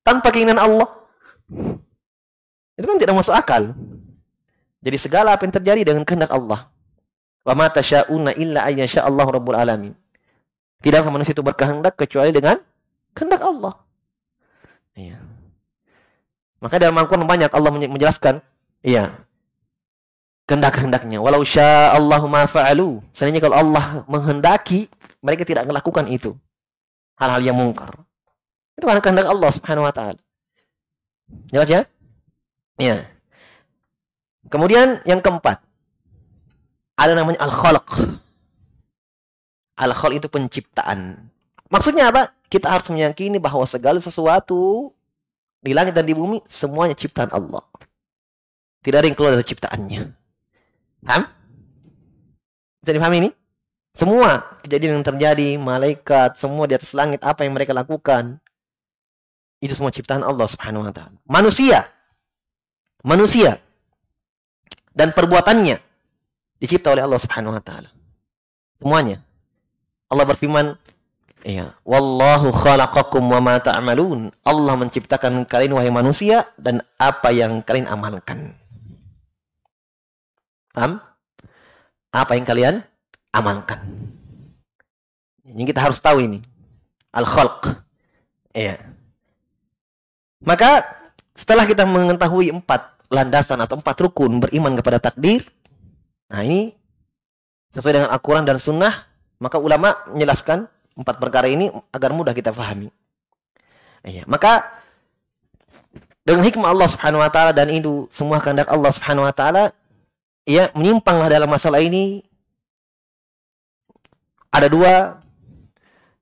[0.00, 0.88] tanpa keinginan Allah?
[2.80, 3.76] Itu kan tidak masuk akal.
[4.80, 6.64] Jadi segala apa yang terjadi dengan kehendak Allah.
[7.44, 9.92] Wa ma tasyauna illa ayyasha Allah rabbul alamin.
[10.80, 12.56] Tidak manusia itu berkehendak kecuali dengan
[13.12, 13.76] kehendak Allah.
[14.96, 15.20] Iya.
[16.58, 18.40] Maka dalam Al-Quran banyak Allah menjelaskan,
[18.80, 19.12] iya,
[20.46, 21.22] kehendak-kehendaknya.
[21.22, 21.44] Walau
[22.26, 23.02] ma fa'alu.
[23.14, 24.90] Seandainya kalau Allah menghendaki,
[25.22, 26.34] mereka tidak melakukan itu.
[27.18, 27.94] Hal-hal yang mungkar.
[28.74, 30.20] Itu karena kehendak Allah Subhanahu wa taala.
[31.52, 31.80] Jelas ya?
[32.80, 33.06] Ya.
[34.50, 35.62] Kemudian yang keempat.
[36.98, 38.20] Ada namanya al-khalq.
[39.78, 41.30] Al-khalq itu penciptaan.
[41.72, 42.36] Maksudnya apa?
[42.52, 44.92] Kita harus meyakini bahwa segala sesuatu
[45.64, 47.64] di langit dan di bumi semuanya ciptaan Allah.
[48.84, 50.21] Tidak ada yang keluar dari ciptaannya.
[51.02, 51.26] Paham?
[52.82, 53.30] Bisa dipahami ini?
[53.92, 58.40] Semua kejadian yang terjadi, malaikat, semua di atas langit, apa yang mereka lakukan,
[59.60, 61.18] itu semua ciptaan Allah Subhanahu wa taala.
[61.28, 61.84] Manusia
[63.02, 63.58] manusia
[64.94, 65.76] dan perbuatannya
[66.62, 67.90] dicipta oleh Allah Subhanahu wa taala.
[68.78, 69.22] Semuanya.
[70.10, 70.76] Allah berfirman,
[71.46, 74.30] ya, wallahu khalaqakum wa ma ta'malun.
[74.44, 78.54] Allah menciptakan kalian wahai manusia dan apa yang kalian amalkan.
[80.72, 80.98] Paham?
[82.12, 82.74] Apa yang kalian
[83.32, 83.80] amalkan.
[85.44, 86.40] Ini kita harus tahu ini.
[87.12, 87.76] Al-khalq.
[88.56, 88.80] Iya.
[90.44, 90.84] Maka
[91.36, 95.44] setelah kita mengetahui empat landasan atau empat rukun beriman kepada takdir,
[96.32, 96.72] nah ini
[97.76, 99.04] sesuai dengan Al-Quran dan Sunnah,
[99.40, 102.92] maka ulama menjelaskan empat perkara ini agar mudah kita fahami.
[104.02, 104.66] Iya, maka
[106.24, 109.72] dengan hikmah Allah Subhanahu wa taala dan itu semua kehendak Allah Subhanahu wa taala,
[110.46, 112.22] ya menyimpanglah dalam masalah ini
[114.52, 115.22] ada dua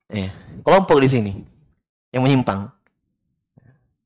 [0.07, 0.31] ya,
[0.63, 1.33] kelompok di sini
[2.15, 2.71] yang menyimpang.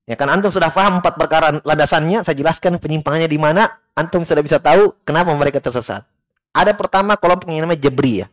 [0.05, 3.65] Ya kan antum sudah paham empat perkara landasannya, saya jelaskan penyimpangannya di mana,
[3.97, 6.05] antum sudah bisa tahu kenapa mereka tersesat.
[6.53, 8.29] Ada pertama kelompok yang namanya Jabriyah.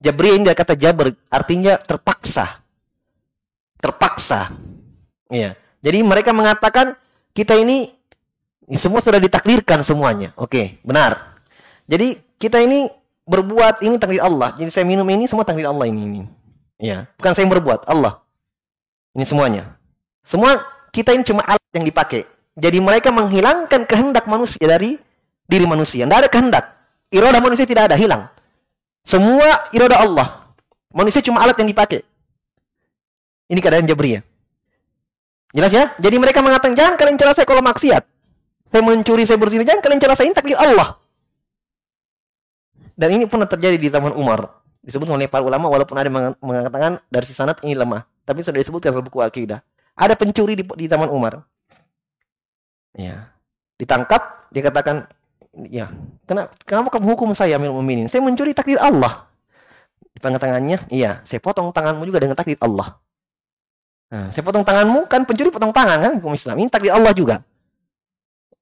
[0.00, 2.64] Jabriyah ini dari kata jabr, artinya terpaksa.
[3.76, 4.48] Terpaksa.
[5.28, 5.52] Iya.
[5.84, 6.96] Jadi mereka mengatakan
[7.36, 7.92] kita ini,
[8.68, 10.36] ini semua sudah ditakdirkan semuanya.
[10.36, 11.40] Oke, benar.
[11.88, 12.92] Jadi kita ini
[13.24, 14.52] berbuat ini takdir Allah.
[14.60, 16.04] Jadi saya minum ini semua takdir Allah ini.
[16.04, 16.22] ini.
[16.76, 18.20] Ya, bukan saya yang berbuat, Allah.
[19.16, 19.74] Ini semuanya.
[20.20, 20.60] Semua
[20.92, 22.28] kita ini cuma alat yang dipakai.
[22.54, 25.00] Jadi mereka menghilangkan kehendak manusia dari
[25.48, 26.04] diri manusia.
[26.04, 26.64] Tidak ada kehendak.
[27.08, 28.28] Iroda manusia tidak ada, hilang.
[29.00, 30.52] Semua iroda Allah.
[30.92, 32.04] Manusia cuma alat yang dipakai.
[33.48, 34.20] Ini keadaan Jabriyah.
[35.56, 35.84] Jelas ya?
[35.96, 38.17] Jadi mereka mengatakan, jangan kalian celah saya kalau maksiat.
[38.68, 39.64] Saya mencuri, saya bersini.
[39.64, 41.00] Jangan kalian celah takdir Allah.
[42.98, 44.58] Dan ini pernah terjadi di zaman Umar.
[44.82, 46.10] Disebut oleh para ulama, walaupun ada
[46.42, 48.04] mengatakan dari si sanat ini lemah.
[48.26, 49.64] Tapi sudah disebutkan dalam buku akidah.
[49.96, 51.40] Ada pencuri di, di Taman Umar.
[52.92, 53.32] Ya.
[53.78, 55.06] Ditangkap, dia katakan,
[55.70, 55.88] ya,
[56.26, 58.10] kenapa, kenapa kamu hukum saya Amir Muminin?
[58.10, 59.30] Saya mencuri takdir Allah.
[60.10, 62.98] Di tangannya, iya, saya potong tanganmu juga dengan takdir Allah.
[64.10, 66.58] Nah, saya potong tanganmu, kan pencuri potong tangan kan hukum Islam.
[66.58, 67.46] Ini takdir Allah juga.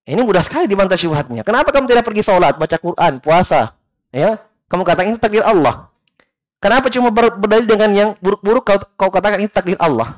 [0.06, 1.42] Ini mudah sekali dibantah syubhatnya.
[1.42, 3.74] Kenapa kamu tidak pergi sholat, baca Quran, puasa?
[4.14, 4.38] Ya,
[4.70, 5.90] kamu katakan itu takdir Allah.
[6.62, 10.14] Kenapa cuma berdalil dengan yang buruk-buruk kau, kau katakan itu takdir Allah?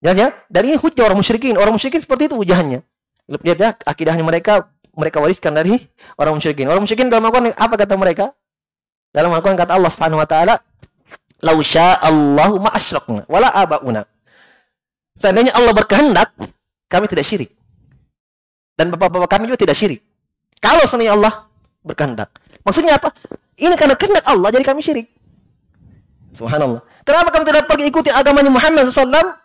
[0.00, 0.32] Ya, ya.
[0.48, 1.60] Dan ini hujah orang musyrikin.
[1.60, 2.80] Orang musyrikin seperti itu hujahannya.
[3.28, 5.76] Lihat ya, akidahnya mereka mereka wariskan dari
[6.16, 6.64] orang musyrikin.
[6.72, 8.32] Orang musyrikin dalam Al-Qur'an apa kata mereka?
[9.12, 10.54] Dalam Al-Qur'an kata Allah Subhanahu wa taala,
[11.44, 14.08] "Lau Allahu ma asyrakna wala abauna."
[15.20, 16.32] Seandainya Allah berkehendak,
[16.88, 17.52] kami tidak syirik.
[18.76, 20.04] Dan bapak-bapak kami juga tidak syirik.
[20.60, 21.48] Kalau seandainya Allah
[21.80, 22.28] berkehendak.
[22.60, 23.12] Maksudnya apa?
[23.56, 25.08] Ini karena kehendak Allah jadi kami syirik.
[26.36, 26.84] Subhanallah.
[27.08, 29.40] Kenapa kami tidak pergi ikuti agamanya Muhammad SAW?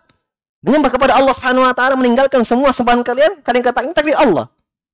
[0.61, 4.45] Menyembah kepada Allah Subhanahu wa taala meninggalkan semua sembahan kalian, kalian katakan takdir Allah.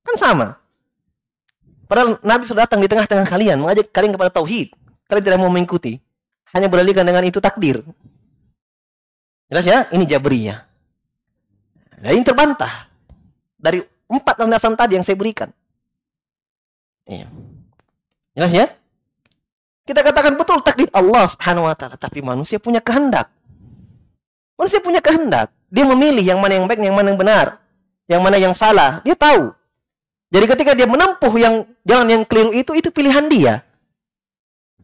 [0.06, 0.56] Kan sama.
[1.84, 4.72] Padahal Nabi sudah datang di tengah-tengah kalian mengajak kalian kepada tauhid.
[5.08, 5.96] Kalian tidak mau mengikuti.
[6.52, 7.84] Hanya beralihkan dengan itu takdir.
[9.48, 9.78] Jelas ya?
[9.92, 10.60] Ini Jabriyah.
[12.04, 12.88] Nah, ini terbantah
[13.56, 15.52] dari empat landasan tadi yang saya berikan.
[17.08, 17.28] Iya.
[18.36, 18.66] Jelas ya?
[19.88, 23.32] Kita katakan betul takdir Allah Subhanahu wa taala, tapi manusia punya kehendak.
[24.60, 25.48] Manusia punya kehendak.
[25.72, 27.46] Dia memilih yang mana yang baik, yang mana yang benar,
[28.04, 29.00] yang mana yang salah.
[29.04, 29.52] Dia tahu.
[30.28, 33.64] Jadi ketika dia menempuh yang jalan yang keliru itu, itu pilihan dia.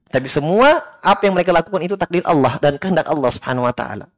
[0.09, 4.09] Tapi semua apa yang mereka lakukan itu takdir Allah dan kehendak Allah Subhanahu wa taala.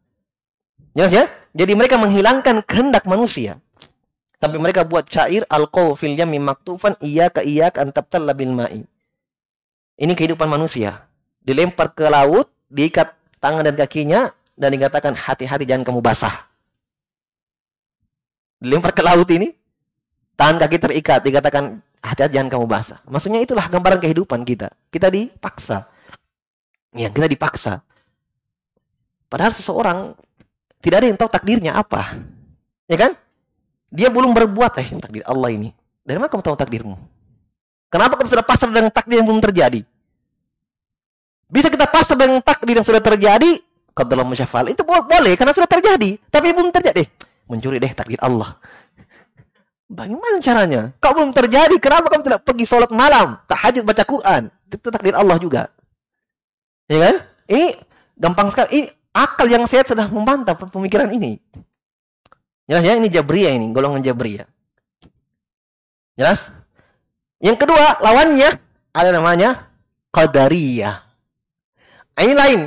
[0.94, 1.24] Jelas ya?
[1.56, 3.58] Jadi mereka menghilangkan kehendak manusia.
[4.36, 8.84] Tapi mereka buat cair alqaw fil yammi maktufan iyyaka iyyaka an tabtalla bil ma'i.
[9.96, 11.08] Ini kehidupan manusia.
[11.40, 16.46] Dilempar ke laut, diikat tangan dan kakinya dan dikatakan hati-hati jangan kamu basah
[18.60, 19.52] dilempar ke laut ini,
[20.34, 22.98] tangan kaki terikat, dikatakan hati-hati jangan kamu basah.
[23.08, 24.72] Maksudnya itulah gambaran kehidupan kita.
[24.88, 25.88] Kita dipaksa.
[26.96, 27.84] Ya, kita dipaksa.
[29.28, 29.98] Padahal seseorang
[30.80, 32.16] tidak ada yang tahu takdirnya apa.
[32.86, 33.12] Ya kan?
[33.96, 35.72] Dia belum berbuat eh takdir Allah ini.
[36.04, 37.00] Dari mana kamu tahu takdirmu?
[37.88, 39.80] Kenapa kamu sudah pasrah dengan takdir yang belum terjadi?
[41.48, 43.64] Bisa kita pasrah dengan takdir yang sudah terjadi?
[43.96, 47.08] Kalau dalam musyafal itu boleh karena sudah terjadi, tapi belum terjadi
[47.46, 48.58] mencuri deh takdir Allah.
[49.86, 50.90] Bagaimana caranya?
[50.98, 54.42] Kau belum terjadi, kenapa kamu tidak pergi sholat malam, tahajud baca Quran?
[54.66, 55.70] Itu takdir Allah juga.
[56.90, 57.14] Ya kan?
[57.46, 57.66] Ini
[58.18, 58.68] gampang sekali.
[58.74, 61.38] Ini akal yang sehat sudah membantah pemikiran ini.
[62.66, 64.46] Jelas ya, ini Jabriyah ini, golongan Jabriyah.
[66.18, 66.50] Jelas?
[67.38, 68.58] Yang kedua, lawannya
[68.90, 69.70] ada namanya
[70.10, 71.06] Qadariyah.
[72.16, 72.60] Ini lain.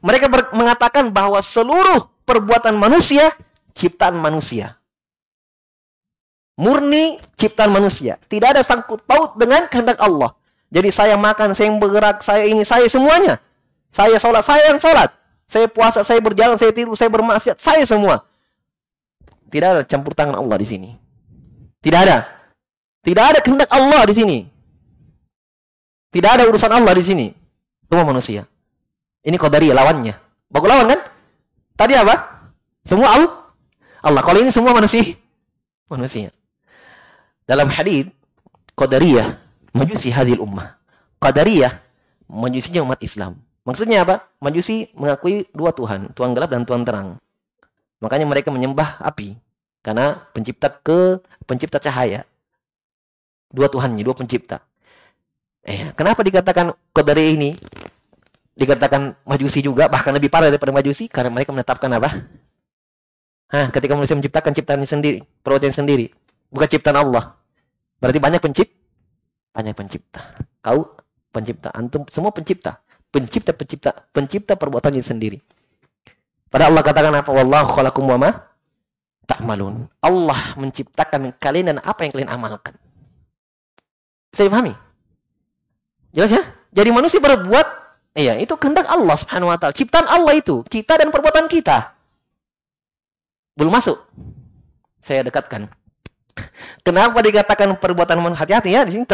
[0.00, 3.32] Mereka mengatakan bahwa seluruh perbuatan manusia
[3.74, 4.76] ciptaan manusia.
[6.60, 8.20] Murni ciptaan manusia.
[8.28, 10.36] Tidak ada sangkut paut dengan kehendak Allah.
[10.70, 13.40] Jadi saya makan, saya yang bergerak, saya ini, saya semuanya.
[13.90, 15.10] Saya sholat, saya yang sholat.
[15.50, 18.22] Saya puasa, saya berjalan, saya tidur, saya bermaksiat, saya semua.
[19.50, 20.90] Tidak ada campur tangan Allah di sini.
[21.82, 22.24] Tidak ada.
[23.02, 24.38] Tidak ada kehendak Allah di sini.
[26.10, 27.26] Tidak ada urusan Allah di sini.
[27.90, 28.46] Semua manusia.
[29.26, 30.14] Ini kodari lawannya.
[30.50, 31.00] Bagus lawan kan?
[31.74, 32.14] Tadi apa?
[32.86, 33.32] Semua Allah.
[34.06, 34.22] Allah.
[34.22, 35.18] Kalau ini semua manusia.
[35.90, 36.30] Manusia.
[37.50, 38.06] Dalam hadis
[38.78, 39.36] Qadariyah,
[39.76, 40.78] majusi hadil ummah.
[41.20, 41.82] Qadariyah
[42.30, 43.36] majusinya umat Islam.
[43.66, 44.24] Maksudnya apa?
[44.40, 47.08] Majusi mengakui dua Tuhan, Tuhan gelap dan Tuhan terang.
[48.00, 49.36] Makanya mereka menyembah api
[49.84, 52.24] karena pencipta ke pencipta cahaya.
[53.52, 54.64] Dua Tuhannya, dua pencipta.
[55.60, 57.50] Eh, kenapa dikatakan Qadari ini
[58.56, 62.24] dikatakan majusi juga bahkan lebih parah daripada majusi karena mereka menetapkan apa?
[63.50, 66.06] Hah, ketika manusia menciptakan ciptaannya sendiri, perbuatan sendiri,
[66.54, 67.34] bukan ciptaan Allah.
[67.98, 68.78] Berarti banyak pencipta,
[69.52, 70.20] banyak pencipta.
[70.62, 70.94] Kau
[71.34, 72.78] pencipta, antum semua pencipta,
[73.10, 75.42] pencipta pencipta, pencipta perbuatannya sendiri.
[76.50, 77.30] Pada Allah katakan apa?
[77.30, 78.30] Wallahu khalaqakum wa ma
[79.30, 79.86] ta'malun.
[80.02, 82.74] Allah menciptakan kalian dan apa yang kalian amalkan.
[84.34, 84.74] Saya pahami?
[86.10, 86.42] Jelas ya?
[86.74, 89.70] Jadi manusia berbuat Iya, itu kehendak Allah Subhanahu wa taala.
[89.70, 91.94] Ciptaan Allah itu, kita dan perbuatan kita.
[93.54, 94.02] Belum masuk.
[94.98, 95.70] Saya dekatkan.
[96.86, 98.82] Kenapa dikatakan perbuatan hati-hati ya?
[98.82, 99.06] Di sini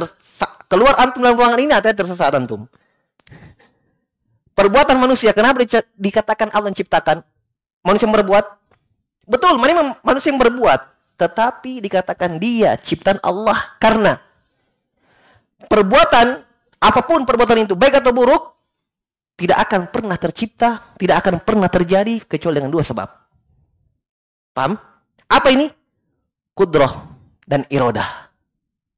[0.67, 2.65] keluar antum dalam ruangan ini atau tersesat antum.
[4.57, 5.61] Perbuatan manusia, kenapa
[6.01, 7.21] dikatakan Allah menciptakan?
[7.85, 8.45] Manusia yang berbuat.
[9.29, 9.61] Betul,
[10.01, 10.81] manusia yang berbuat.
[11.21, 14.17] Tetapi dikatakan dia ciptaan Allah karena
[15.69, 16.45] perbuatan
[16.77, 18.57] apa pun perbuatan itu baik atau buruk
[19.37, 23.09] tidak akan pernah tercipta, tidak akan pernah terjadi kecuali dengan dua sebab.
[24.57, 24.77] Paham?
[25.29, 25.69] Apa ini?
[26.57, 26.93] Kudroh
[27.45, 28.33] dan irodah.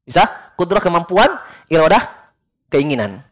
[0.06, 0.54] Bisa?
[0.54, 2.06] Kudroh kemampuan, irodah
[2.70, 3.27] keinginan.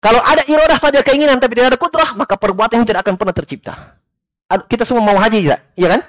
[0.00, 3.36] Kalau ada irodah saja keinginan tapi tidak ada kudroh, maka perbuatan yang tidak akan pernah
[3.36, 4.00] tercipta.
[4.66, 5.60] Kita semua mau haji tidak?
[5.76, 6.00] Iya kan?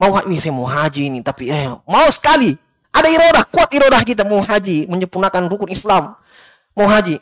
[0.00, 2.56] Mau haji, saya mau haji ini tapi eh, mau sekali.
[2.92, 6.16] Ada irodah, kuat irodah kita mau haji, menyempurnakan rukun Islam.
[6.72, 7.20] Mau haji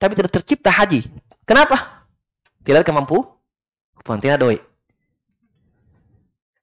[0.00, 1.06] tapi tidak tercipta haji.
[1.46, 2.08] Kenapa?
[2.66, 3.22] Tidak ada kemampu,
[4.00, 4.58] kemampuan tidak doi.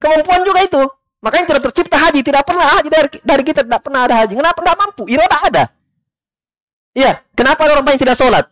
[0.02, 0.82] Kemampuan juga itu.
[1.22, 4.34] Makanya tidak tercipta haji, tidak pernah haji dari, dari kita tidak pernah ada haji.
[4.38, 5.04] Kenapa tidak mampu?
[5.10, 5.64] Iroda ada.
[6.98, 8.46] Iya, kenapa orang banyak tidak sholat?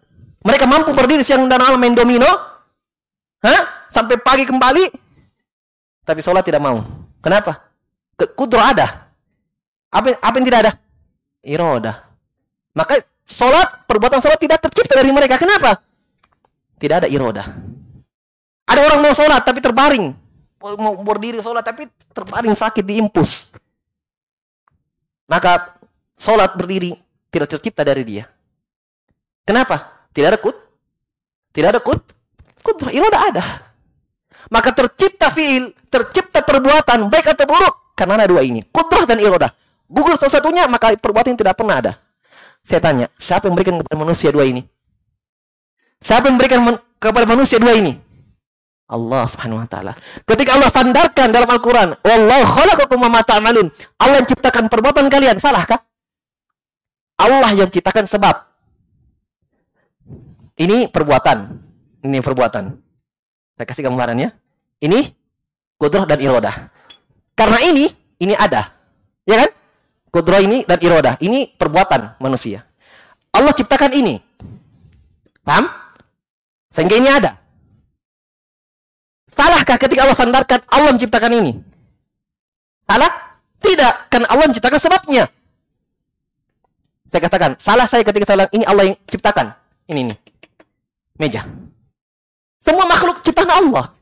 [0.45, 2.29] Mereka mampu berdiri siang dan malam main domino,
[3.41, 3.89] Hah?
[3.89, 4.91] Sampai pagi kembali,
[6.05, 6.85] tapi sholat tidak mau.
[7.23, 7.65] Kenapa?
[8.37, 9.09] Kudro ada.
[9.89, 10.71] Apa, apa yang tidak ada?
[11.41, 12.03] Iroda.
[12.75, 15.41] Maka Sholat, perbuatan sholat tidak tercipta dari mereka.
[15.41, 15.81] Kenapa?
[16.77, 17.57] Tidak ada iroda.
[18.69, 20.13] Ada orang mau sholat tapi terbaring.
[20.61, 23.49] Mau berdiri sholat tapi terbaring sakit diimpus.
[25.25, 25.73] Maka
[26.13, 26.93] sholat berdiri
[27.33, 28.29] tidak tercipta dari dia.
[29.41, 29.94] Kenapa?
[30.15, 30.55] Tidak ada kut.
[31.51, 31.99] Tidak ada kut.
[32.63, 33.43] Kut iroda ada.
[34.47, 39.51] Maka tercipta fiil, tercipta perbuatan baik atau buruk karena ada dua ini, kudrah dan iroda.
[39.85, 41.93] Gugur salah satunya maka perbuatan tidak pernah ada.
[42.65, 44.65] Saya tanya, siapa yang memberikan kepada manusia dua ini?
[46.01, 46.59] Siapa yang memberikan
[46.97, 47.93] kepada manusia dua ini?
[48.85, 49.93] Allah Subhanahu wa taala.
[50.25, 55.41] Ketika Allah sandarkan dalam Al-Qur'an, "Wallahu khalaqakum wa ma ta'malun." Allah yang ciptakan perbuatan kalian,
[55.41, 55.81] salahkah?
[57.17, 58.54] Allah yang ciptakan sebab.
[60.55, 61.37] Ini perbuatan.
[62.05, 62.65] Ini perbuatan.
[63.55, 64.31] Saya kasih gambarannya.
[64.79, 64.99] Ini
[65.75, 66.71] kudrah dan irodah.
[67.35, 67.91] Karena ini,
[68.23, 68.71] ini ada.
[69.27, 69.51] Ya kan?
[70.13, 71.19] Kudroh ini dan irodah.
[71.19, 72.63] Ini perbuatan manusia.
[73.35, 74.15] Allah ciptakan ini.
[75.43, 75.67] Paham?
[76.71, 77.35] Sehingga ini ada.
[79.27, 81.51] Salahkah ketika Allah sandarkan Allah menciptakan ini?
[82.87, 83.11] Salah?
[83.59, 83.93] Tidak.
[84.07, 85.27] Karena Allah menciptakan sebabnya.
[87.11, 89.51] Saya katakan, salah saya ketika saya ini Allah yang ciptakan.
[89.91, 90.17] Ini nih.
[91.15, 91.47] Meja.
[92.59, 93.93] Semua makhluk ciptaan Allah.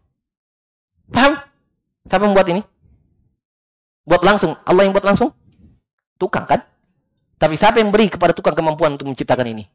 [1.13, 1.34] Paham?
[2.10, 2.62] Siapa membuat ini?
[4.04, 4.58] Buat langsung.
[4.65, 5.30] Allah yang buat langsung?
[6.17, 6.63] Tukang kan?
[7.38, 9.67] Tapi siapa yang beri kepada tukang kemampuan untuk menciptakan ini?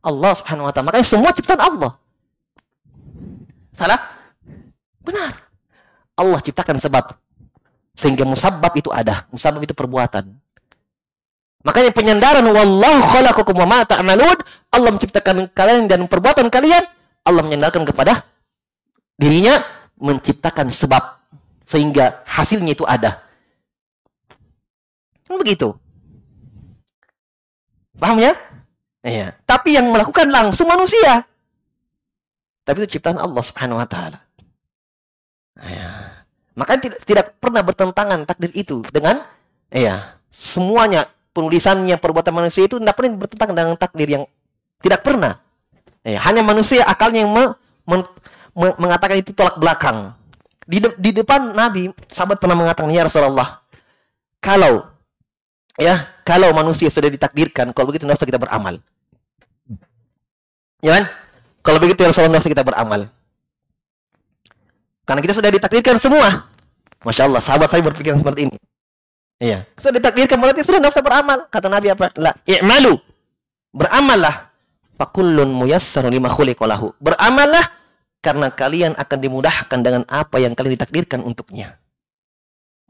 [0.00, 0.86] Allah subhanahu wa ta'ala.
[0.86, 1.92] Makanya semua ciptaan Allah.
[3.74, 4.00] Salah?
[5.02, 5.34] Benar.
[6.18, 7.14] Allah ciptakan sebab.
[7.98, 9.26] Sehingga musabab itu ada.
[9.34, 10.30] Musabab itu perbuatan.
[11.66, 14.38] Makanya penyandaran wallahu khalaqakum wa ma ta'malun
[14.70, 16.86] Allah menciptakan kalian dan perbuatan kalian
[17.26, 18.22] Allah menyandarkan kepada
[19.18, 19.58] dirinya
[19.98, 21.18] menciptakan sebab
[21.66, 23.26] sehingga hasilnya itu ada.
[25.26, 25.74] Kan begitu.
[27.98, 28.32] Paham ya?
[29.02, 29.34] Iya.
[29.42, 31.26] Tapi yang melakukan langsung manusia.
[32.62, 34.22] Tapi itu ciptaan Allah Subhanahu wa taala.
[35.58, 36.22] Iya.
[36.54, 39.26] Makanya tidak, tidak pernah bertentangan takdir itu dengan
[39.70, 41.06] iya, semuanya
[41.38, 44.24] penulisannya perbuatan manusia itu tidak pernah bertentangan dengan takdir yang
[44.82, 45.38] tidak pernah.
[46.02, 47.54] Iya, hanya manusia akalnya yang me,
[47.86, 47.96] me,
[48.58, 50.10] me, mengatakan itu tolak belakang.
[50.66, 53.62] Di, de, di depan Nabi, sahabat pernah mengatakan, "Ya Rasulullah,
[54.42, 54.98] kalau
[55.78, 58.82] Ya, kalau manusia sudah ditakdirkan, kalau begitu nafsu kita beramal.
[60.82, 61.04] Ya kan?
[61.62, 63.06] Kalau begitu ya Rasulullah kita beramal.
[65.06, 66.50] Karena kita sudah ditakdirkan semua.
[67.06, 68.58] Masya Allah, sahabat saya berpikiran seperti ini.
[69.38, 69.66] Iya.
[69.78, 71.46] Sudah ditakdirkan berarti sudah nafsu beramal.
[71.46, 72.10] Kata Nabi apa?
[72.18, 72.98] La i'malu.
[73.70, 74.50] Beramallah.
[74.98, 76.98] Fakullun muyassarun lima khuliqalahu.
[76.98, 77.70] Beramallah
[78.18, 81.78] karena kalian akan dimudahkan dengan apa yang kalian ditakdirkan untuknya.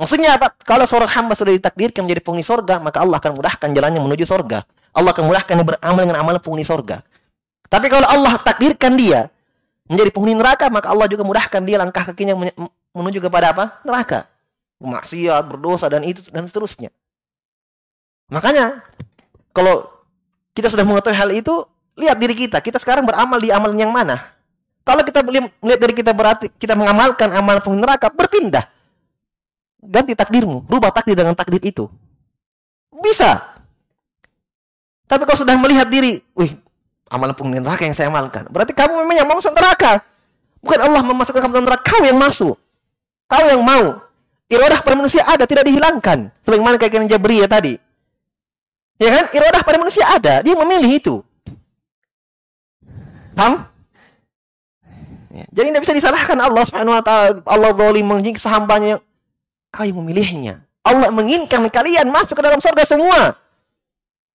[0.01, 0.57] Maksudnya apa?
[0.64, 4.64] Kalau seorang hamba sudah ditakdirkan menjadi penghuni sorga, maka Allah akan mudahkan jalannya menuju sorga.
[4.94, 7.05] Allah akan mudahkan beramal dengan amalan penghuni sorga.
[7.68, 9.28] Tapi kalau Allah takdirkan dia
[9.84, 12.38] menjadi penghuni neraka, maka Allah juga mudahkan dia langkah kakinya
[12.96, 13.64] menuju kepada apa?
[13.84, 14.24] Neraka.
[14.78, 16.94] Maksiat, berdosa, dan itu dan seterusnya.
[18.30, 18.82] Makanya,
[19.50, 19.90] kalau
[20.54, 21.54] kita sudah mengetahui hal itu,
[21.98, 22.62] lihat diri kita.
[22.62, 24.22] Kita sekarang beramal di amalan yang mana?
[24.86, 28.64] Kalau kita melihat dari kita berarti kita mengamalkan amalan penghuni neraka, berpindah
[29.82, 31.86] ganti takdirmu, rubah takdir dengan takdir itu.
[32.98, 33.38] Bisa.
[35.08, 36.58] Tapi kalau sudah melihat diri, wih,
[37.08, 38.50] amalan penghuni neraka yang saya amalkan.
[38.50, 40.02] Berarti kamu memang yang mau masuk neraka.
[40.58, 42.58] Bukan Allah memasukkan kamu neraka, kau yang masuk.
[43.30, 44.02] Kau yang mau.
[44.49, 46.32] Iradah pada manusia ada, tidak dihilangkan.
[46.40, 47.76] Sebagaimana kayak yang Jabriyah tadi.
[48.96, 49.24] Ya kan?
[49.30, 51.14] Iradah pada manusia ada, dia memilih itu.
[53.36, 53.68] Paham?
[55.28, 55.44] Ya.
[55.53, 57.44] Jadi tidak bisa disalahkan Allah Subhanahu wa taala.
[57.44, 58.99] Allah zalim menjiksa hambanya
[59.68, 60.64] Kau yang memilihnya.
[60.80, 63.36] Allah menginginkan kalian masuk ke dalam surga semua.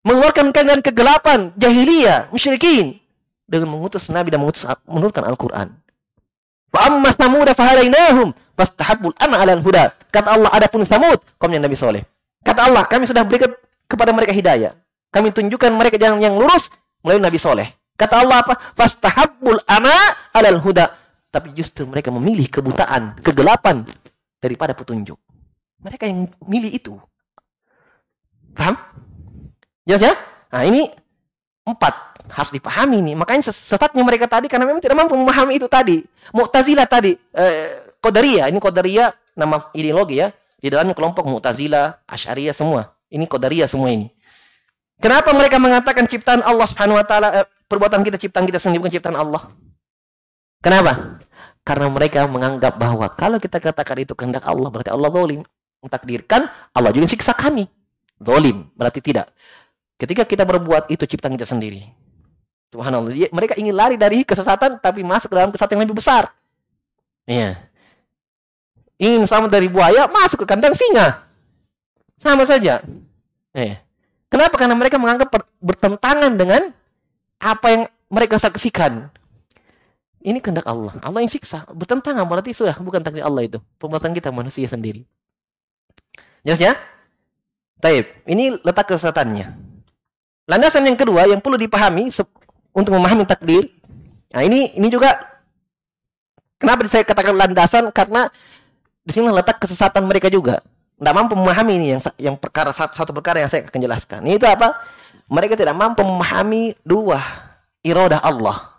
[0.06, 3.02] Mengeluarkan kalian kegelapan, jahiliyah, musyrikin.
[3.44, 5.74] Dengan mengutus Nabi dan mengutus menurunkan Al-Quran.
[6.70, 7.10] Wa amma
[8.54, 9.94] fastahabbul ama alal huda.
[10.10, 12.02] Kata Allah ada pun samud kaumnya Nabi Soleh.
[12.42, 13.50] Kata Allah kami sudah berikan
[13.86, 14.74] kepada mereka hidayah.
[15.14, 16.70] Kami tunjukkan mereka jalan yang lurus
[17.02, 17.68] melalui Nabi Soleh.
[17.94, 18.54] Kata Allah apa?
[18.74, 19.94] Fastahabbul ama
[20.34, 20.90] alal huda.
[21.30, 23.86] Tapi justru mereka memilih kebutaan, kegelapan
[24.38, 25.18] daripada petunjuk.
[25.82, 26.94] Mereka yang milih itu.
[28.54, 28.78] Paham?
[29.86, 30.14] Jelas ya?
[30.54, 30.90] Nah ini
[31.66, 33.14] empat harus dipahami nih.
[33.18, 36.00] Makanya sesatnya mereka tadi karena memang tidak mampu memahami itu tadi.
[36.32, 38.52] Mu'tazilah tadi, eh, Qadariyah.
[38.52, 39.08] Ini Qadariyah
[39.40, 40.28] nama ideologi ya.
[40.60, 42.92] Di dalamnya kelompok Mu'tazilah, Asy'ariyah semua.
[43.08, 44.12] Ini Qadariyah semua ini.
[45.00, 48.94] Kenapa mereka mengatakan ciptaan Allah Subhanahu wa taala eh, perbuatan kita ciptaan kita sendiri bukan
[48.94, 49.52] ciptaan Allah?
[50.64, 51.20] Kenapa?
[51.64, 55.40] Karena mereka menganggap bahwa kalau kita katakan itu kehendak Allah, berarti Allah zalim.
[55.84, 57.68] Mentakdirkan, Allah juga siksa kami.
[58.16, 59.28] Zalim, berarti tidak.
[60.00, 61.84] Ketika kita berbuat itu ciptaan kita sendiri.
[62.72, 63.12] Subhanallah.
[63.12, 66.32] Mereka ingin lari dari kesesatan, tapi masuk ke dalam kesesatan yang lebih besar.
[67.28, 67.60] Iya.
[68.98, 71.26] Ingin selamat dari buaya, masuk ke kandang singa.
[72.14, 72.82] Sama saja.
[73.50, 73.82] Iya.
[74.30, 74.54] Kenapa?
[74.58, 75.30] Karena mereka menganggap
[75.62, 76.70] bertentangan dengan
[77.38, 79.10] apa yang mereka saksikan.
[80.24, 80.96] Ini kehendak Allah.
[81.04, 81.68] Allah yang siksa.
[81.68, 83.58] Bertentangan berarti sudah bukan takdir Allah itu.
[83.76, 85.04] Perbuatan kita manusia sendiri.
[86.40, 86.72] Jelas ya?
[87.82, 88.08] Taib.
[88.24, 89.52] Ini letak kesesatannya.
[90.48, 92.08] Landasan yang kedua yang perlu dipahami
[92.72, 93.68] untuk memahami takdir.
[94.32, 95.12] Nah, ini ini juga
[96.56, 98.32] kenapa saya katakan landasan karena
[99.04, 100.64] di sini letak kesesatan mereka juga.
[100.96, 104.20] Tidak mampu memahami ini yang yang perkara satu, satu perkara yang saya akan jelaskan.
[104.24, 104.72] Itu apa?
[105.28, 107.20] Mereka tidak mampu memahami dua
[107.84, 108.74] irodah Allah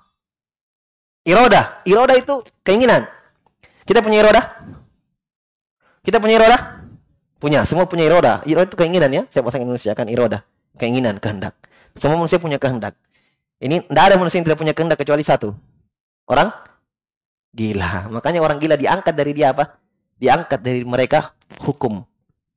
[1.25, 1.81] Iroda.
[1.89, 3.09] Iroda itu keinginan.
[3.81, 4.41] Kita punya iroda?
[6.05, 6.57] Kita punya iroda?
[7.41, 7.65] Punya.
[7.65, 8.45] Semua punya iroda.
[8.45, 9.23] Iroda itu keinginan ya.
[9.33, 10.45] Saya bahasa Indonesia kan iroda.
[10.77, 11.57] Keinginan, kehendak.
[11.97, 12.93] Semua manusia punya kehendak.
[13.57, 15.49] Ini tidak ada manusia yang tidak punya kehendak kecuali satu.
[16.29, 16.53] Orang
[17.57, 18.13] gila.
[18.13, 19.81] Makanya orang gila diangkat dari dia apa?
[20.15, 22.03] Diangkat dari mereka hukum.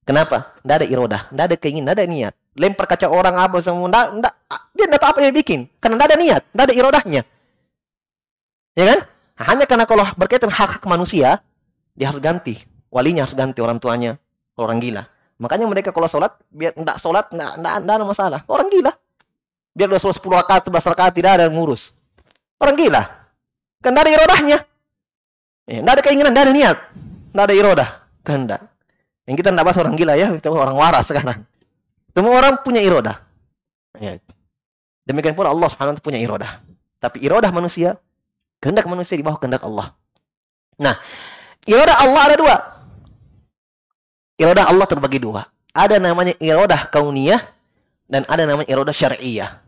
[0.08, 0.56] Kenapa?
[0.64, 2.34] Tidak ada iroda, tidak ada keinginan, tidak ada niat.
[2.56, 4.34] Lempar kaca orang apa semua, tidak, tidak,
[4.72, 5.60] dia tidak tahu apa yang bikin.
[5.76, 7.22] Karena tidak ada niat, tidak ada irodahnya.
[8.72, 8.98] Ya kan?
[9.38, 11.44] Hanya karena kalau berkaitan hak-hak manusia,
[11.92, 12.56] dia harus ganti.
[12.88, 14.16] Walinya harus ganti orang tuanya.
[14.56, 15.06] Orang gila.
[15.38, 18.40] Makanya mereka kalau sholat, biar tidak sholat, tidak, ada masalah.
[18.50, 18.90] Orang gila.
[19.76, 21.94] Biar udah sholat 10 rakaat, 11 rakaat, tidak ada yang ngurus.
[22.58, 23.02] Orang gila.
[23.78, 24.58] Kan tidak ada irodahnya.
[25.68, 26.78] Ya, tidak ada keinginan, tidak ada niat.
[27.32, 27.88] Tidak ada irodah.
[28.24, 28.62] Kehendak.
[29.28, 31.44] Yang kita tidak bahas orang gila ya, kita orang waras sekarang.
[32.16, 33.20] Semua orang punya irodah.
[34.00, 34.16] Ya.
[35.04, 36.60] Demikian pun Allah SWT punya irodah.
[36.98, 37.96] Tapi irodah manusia
[38.58, 39.94] Kehendak manusia di bawah kehendak Allah.
[40.82, 40.98] Nah,
[41.62, 42.56] iradah Allah ada dua.
[44.38, 45.46] Iradah Allah terbagi dua.
[45.70, 47.38] Ada namanya iradah kauniyah
[48.10, 49.62] dan ada namanya iradah syariah.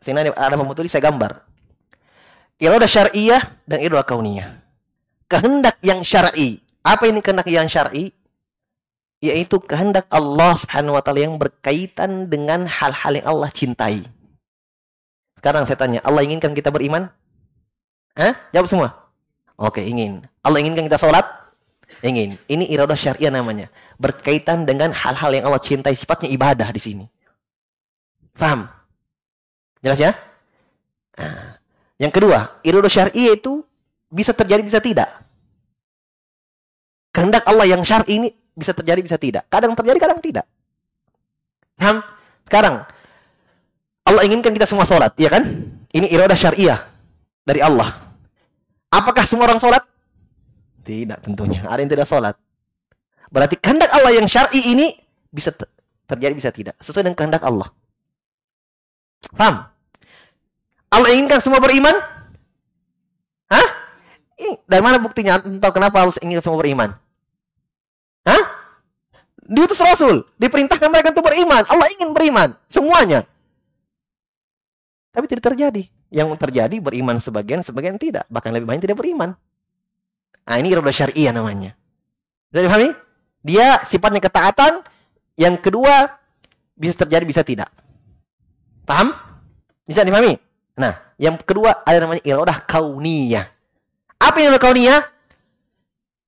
[0.00, 1.44] Sini ada pemutuli saya gambar.
[2.56, 4.48] Iradah syariah dan iradah kauniyah.
[5.26, 6.62] Kehendak yang syar'i.
[6.86, 8.14] Apa ini kehendak yang syar'i?
[9.18, 14.06] Yaitu kehendak Allah Subhanahu wa taala yang berkaitan dengan hal-hal yang Allah cintai.
[15.40, 17.10] Sekarang saya tanya, Allah inginkan kita beriman?
[18.14, 18.34] Hah?
[18.54, 18.88] Jawab semua.
[19.56, 20.24] Oke, ingin.
[20.44, 21.24] Allah inginkan kita sholat?
[22.04, 22.36] Ingin.
[22.46, 23.72] Ini iradah syariah namanya.
[23.96, 25.96] Berkaitan dengan hal-hal yang Allah cintai.
[25.96, 27.04] Sifatnya ibadah di sini.
[28.36, 28.68] Faham?
[29.80, 30.12] Jelas ya?
[31.16, 31.56] Nah.
[31.96, 33.64] Yang kedua, iradah syariah itu
[34.10, 35.08] bisa terjadi, bisa tidak.
[37.10, 39.48] Kehendak Allah yang syar'i ini bisa terjadi, bisa tidak.
[39.48, 40.44] Kadang terjadi, kadang tidak.
[41.76, 42.04] Paham?
[42.48, 42.84] Sekarang,
[44.06, 45.44] Allah inginkan kita semua sholat, iya kan?
[45.90, 46.80] Ini iradah syariah
[47.42, 47.92] dari Allah.
[48.92, 49.82] Apakah semua orang sholat?
[50.86, 51.66] Tidak tentunya.
[51.66, 52.34] Ada yang tidak sholat.
[53.28, 54.94] Berarti kehendak Allah yang syar'i ini
[55.28, 55.50] bisa
[56.06, 57.68] terjadi bisa tidak sesuai dengan kehendak Allah.
[59.34, 59.66] Paham?
[60.86, 62.15] Allah inginkan semua beriman?
[64.66, 65.38] Dari mana buktinya?
[65.38, 66.90] Tahu kenapa Allah ingin semua beriman?
[68.26, 68.42] Hah?
[69.46, 71.62] Diutus Rasul, diperintahkan mereka untuk beriman.
[71.70, 73.22] Allah ingin beriman, semuanya.
[75.14, 75.86] Tapi tidak terjadi.
[76.10, 78.26] Yang terjadi beriman sebagian, sebagian tidak.
[78.26, 79.38] Bahkan lebih banyak tidak beriman.
[80.46, 81.78] Nah, ini iradah syariah namanya.
[82.50, 82.90] Bisa dipahami?
[83.46, 84.82] Dia sifatnya ketaatan,
[85.38, 86.18] yang kedua
[86.74, 87.70] bisa terjadi bisa tidak.
[88.82, 89.14] Paham?
[89.86, 90.38] Bisa dipahami?
[90.74, 93.55] Nah, yang kedua ada namanya iradah kauniyah.
[94.26, 95.06] Apa yang kauniyah?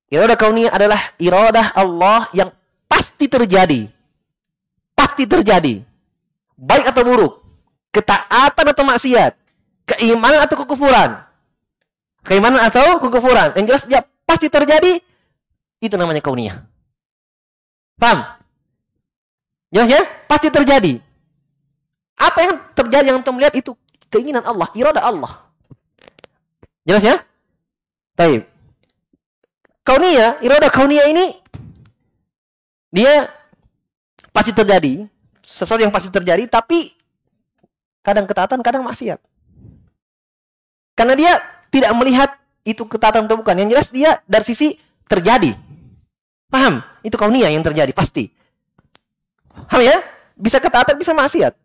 [0.09, 2.49] Iradah kauniyah adalah iradah Allah yang
[2.87, 3.91] pasti terjadi.
[4.95, 5.83] Pasti terjadi.
[6.55, 7.33] Baik atau buruk.
[7.91, 9.35] Ketaatan atau maksiat.
[9.83, 11.19] Keimanan atau kekufuran.
[12.23, 13.53] Keimanan atau kekufuran.
[13.59, 15.03] Yang jelas dia pasti terjadi.
[15.83, 16.63] Itu namanya kauniyah.
[17.99, 18.23] Paham?
[19.75, 20.01] Jelas ya?
[20.25, 21.03] Pasti terjadi.
[22.19, 23.75] Apa yang terjadi yang antum lihat itu
[24.11, 25.47] keinginan Allah, irada Allah.
[26.83, 27.15] Jelas ya?
[28.19, 28.43] Baik.
[29.87, 31.39] Kaunia, irada kaunia ini
[32.91, 33.31] dia
[34.35, 35.07] pasti terjadi,
[35.39, 36.91] sesuatu yang pasti terjadi tapi
[38.03, 39.23] kadang ketaatan, kadang maksiat.
[40.99, 41.31] Karena dia
[41.71, 42.29] tidak melihat
[42.67, 43.55] itu ketaatan atau bukan.
[43.55, 44.75] Yang jelas dia dari sisi
[45.07, 45.55] terjadi.
[46.51, 46.83] Paham?
[47.07, 48.35] Itu kaunia yang terjadi, pasti.
[49.47, 49.95] Paham ya?
[50.35, 51.55] Bisa ketaatan, bisa maksiat.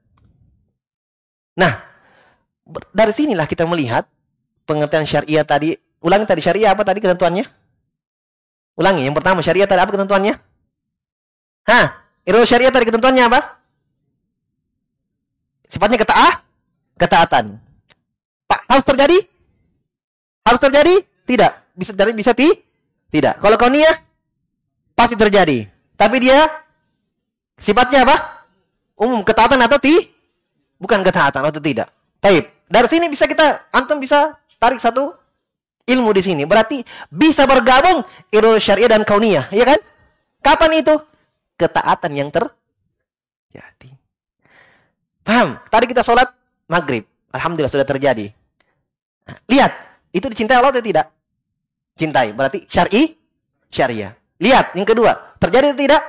[1.58, 1.82] Nah,
[2.94, 4.06] dari sinilah kita melihat
[4.70, 5.74] pengertian syariah tadi.
[6.04, 7.48] Ulangi tadi syariah apa tadi ketentuannya?
[8.76, 10.36] Ulangi, yang pertama syariah tadi apa ketentuannya?
[11.64, 11.86] Hah?
[12.28, 13.40] Irul syariah tadi ketentuannya apa?
[15.72, 16.44] Sifatnya ketaah?
[17.00, 17.56] Ketaatan.
[18.44, 19.18] Pak, harus terjadi?
[20.44, 20.94] Harus terjadi?
[21.24, 21.52] Tidak.
[21.72, 22.52] Bisa terjadi, bisa ti?
[23.08, 23.40] Tidak.
[23.40, 23.96] Kalau kau niat
[24.92, 25.64] pasti terjadi.
[25.96, 26.44] Tapi dia
[27.56, 28.44] sifatnya apa?
[29.00, 30.04] Umum ketaatan atau ti?
[30.76, 31.88] Bukan ketaatan atau tidak.
[32.20, 32.52] Baik.
[32.68, 35.23] Dari sini bisa kita antum bisa tarik satu
[35.84, 36.42] ilmu di sini.
[36.48, 36.80] Berarti
[37.12, 39.80] bisa bergabung irul syariah dan kauniyah, ya kan?
[40.44, 40.94] Kapan itu?
[41.56, 43.90] Ketaatan yang terjadi.
[45.24, 45.56] Paham?
[45.70, 46.28] Tadi kita sholat
[46.68, 47.06] maghrib.
[47.32, 48.28] Alhamdulillah sudah terjadi.
[49.24, 49.72] Nah, lihat,
[50.12, 51.08] itu dicintai Allah atau tidak?
[51.96, 52.36] Cintai.
[52.36, 53.16] Berarti syari,
[53.72, 54.12] syariah.
[54.36, 56.02] Lihat, yang kedua, terjadi atau tidak?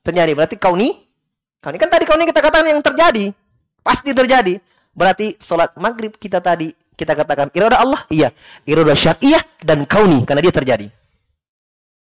[0.00, 0.32] Terjadi.
[0.32, 0.88] Berarti kauni,
[1.60, 3.34] kauni kan tadi kauni kita katakan yang terjadi,
[3.84, 4.56] pasti terjadi.
[4.94, 8.30] Berarti sholat maghrib kita tadi kita katakan iroda Allah, iya.
[8.62, 10.86] Iroda syariah dan kauni karena dia terjadi.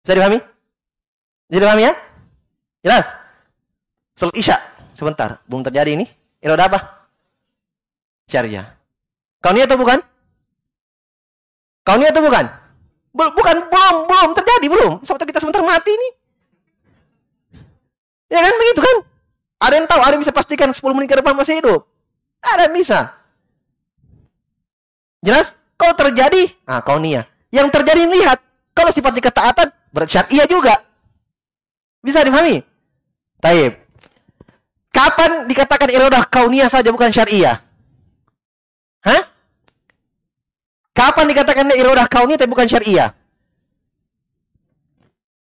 [0.00, 0.40] Bisa dipahami?
[1.48, 1.94] Bisa dipahami ya?
[2.80, 3.06] Jelas?
[4.16, 4.56] Sholat isya
[4.96, 6.08] sebentar, belum terjadi ini.
[6.40, 6.78] Iroda apa?
[8.26, 8.64] Syariah.
[9.44, 10.00] Kauni atau bukan?
[11.84, 12.44] Kauni atau bukan?
[13.12, 14.92] Bukan, belum, belum terjadi, belum.
[15.02, 16.08] Sampai kita sebentar mati ini.
[18.28, 18.96] Ya kan begitu kan?
[19.58, 21.88] Ada yang tahu, ada yang bisa pastikan 10 menit ke depan masih hidup.
[22.44, 23.17] Ada yang bisa.
[25.22, 25.54] Jelas?
[25.78, 27.22] Kalau terjadi, nah kau nia.
[27.54, 28.38] Yang terjadi lihat.
[28.74, 30.74] Kalau sifatnya ketaatan, berarti syariah juga.
[32.02, 32.62] Bisa dipahami?
[33.38, 33.78] Taib.
[34.90, 37.62] Kapan dikatakan irodah kauniyah saja bukan syariah?
[39.06, 39.22] Hah?
[40.94, 43.14] Kapan dikatakan irodah kauniyah tapi bukan syariah?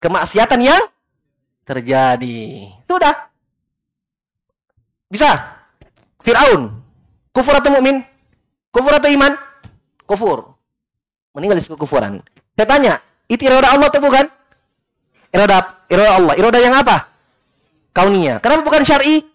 [0.02, 0.82] Kemaksiatan yang
[1.64, 2.70] terjadi.
[2.90, 3.30] Sudah.
[5.14, 5.62] Bisa.
[6.26, 6.74] Fir'aun.
[7.30, 8.02] Kufur atau mukmin?
[8.74, 9.53] Kufur atau iman?
[10.14, 10.54] Kufur.
[11.34, 12.22] Meninggal di kekufuran.
[12.54, 12.94] Saya tanya,
[13.26, 14.26] itu iroda Allah atau bukan?
[15.34, 15.58] Iroda,
[15.90, 16.34] iroda Allah.
[16.38, 17.10] Iroda yang apa?
[17.90, 18.38] Kaunia.
[18.38, 19.26] Kenapa bukan syar'i?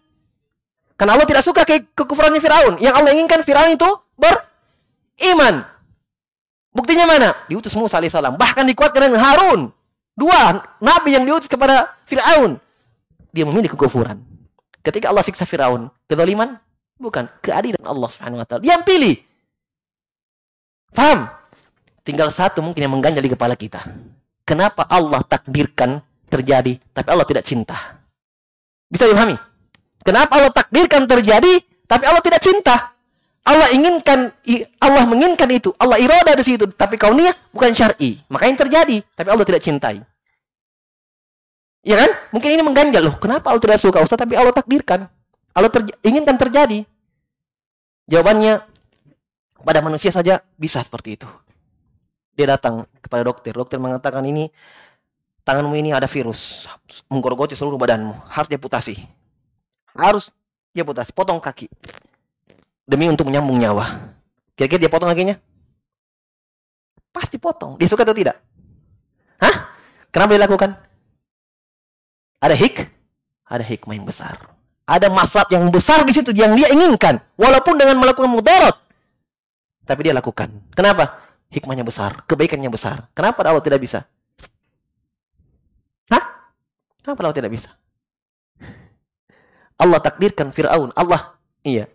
[0.94, 2.74] Karena Allah tidak suka ke kekufurannya Firaun.
[2.78, 3.86] Yang Allah inginkan Firaun itu
[4.18, 5.66] beriman.
[6.74, 7.34] Buktinya mana?
[7.50, 8.38] Diutus Musa alaihissalam.
[8.38, 9.74] Bahkan dikuatkan dengan Harun.
[10.14, 12.58] Dua nabi yang diutus kepada Firaun.
[13.30, 14.22] Dia memilih kekufuran.
[14.82, 16.58] Ketika Allah siksa Firaun, kedoliman
[16.98, 18.60] Bukan, keadilan Allah Subhanahu wa taala.
[18.60, 19.14] Dia yang pilih.
[20.92, 21.28] Paham?
[22.02, 23.84] Tinggal satu mungkin yang mengganjal di kepala kita.
[24.48, 26.00] Kenapa Allah takdirkan
[26.32, 27.76] terjadi tapi Allah tidak cinta?
[28.88, 29.36] Bisa dipahami?
[30.00, 32.96] Kenapa Allah takdirkan terjadi tapi Allah tidak cinta?
[33.48, 34.32] Allah inginkan
[34.76, 35.72] Allah menginginkan itu.
[35.80, 38.20] Allah iroda di situ, tapi kauniyah bukan syar'i.
[38.28, 40.04] Makanya terjadi, tapi Allah tidak cintai.
[41.80, 42.10] Ya kan?
[42.36, 43.16] Mungkin ini mengganjal loh.
[43.16, 45.08] Kenapa Allah tidak suka Ustaz tapi Allah takdirkan?
[45.56, 46.84] Allah terj inginkan terjadi.
[48.08, 48.60] Jawabannya
[49.62, 51.28] pada manusia saja bisa seperti itu.
[52.38, 53.50] Dia datang kepada dokter.
[53.50, 54.46] Dokter mengatakan ini
[55.42, 56.70] tanganmu ini ada virus
[57.10, 58.14] menggerogoti seluruh badanmu.
[58.30, 58.94] Harus diamputasi.
[59.98, 60.30] Harus
[60.70, 61.10] diamputasi.
[61.10, 61.66] Potong kaki.
[62.88, 64.16] demi untuk menyambung nyawa.
[64.56, 65.36] Kira-kira dia potong kakinya?
[67.12, 67.76] Pasti potong.
[67.76, 68.40] Dia suka atau tidak?
[69.44, 69.76] Hah?
[70.08, 70.72] Kenapa dilakukan?
[72.40, 72.88] Ada hik?
[73.44, 74.40] Ada hikmah yang besar.
[74.88, 77.20] Ada maslahat yang besar di situ yang dia inginkan.
[77.36, 78.87] Walaupun dengan melakukan mudarat.
[79.88, 80.52] Tapi dia lakukan.
[80.76, 81.24] Kenapa?
[81.48, 82.28] Hikmahnya besar.
[82.28, 83.08] Kebaikannya besar.
[83.16, 84.04] Kenapa Allah tidak bisa?
[86.12, 86.24] Hah?
[87.00, 87.72] Kenapa Allah tidak bisa?
[89.80, 90.92] Allah takdirkan Fir'aun.
[90.92, 91.88] Allah, iya.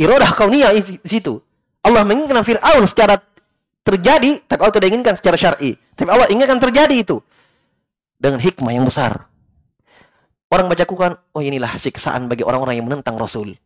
[0.00, 1.36] Irodah kauniyah di situ.
[1.84, 3.20] Allah menginginkan Fir'aun secara
[3.84, 5.76] terjadi, tapi Allah tidak inginkan secara syar'i.
[5.92, 7.20] Tapi Allah inginkan terjadi itu
[8.16, 9.28] dengan hikmah yang besar.
[10.48, 13.58] Orang baca Quran, oh inilah siksaan bagi orang-orang yang menentang Rasul.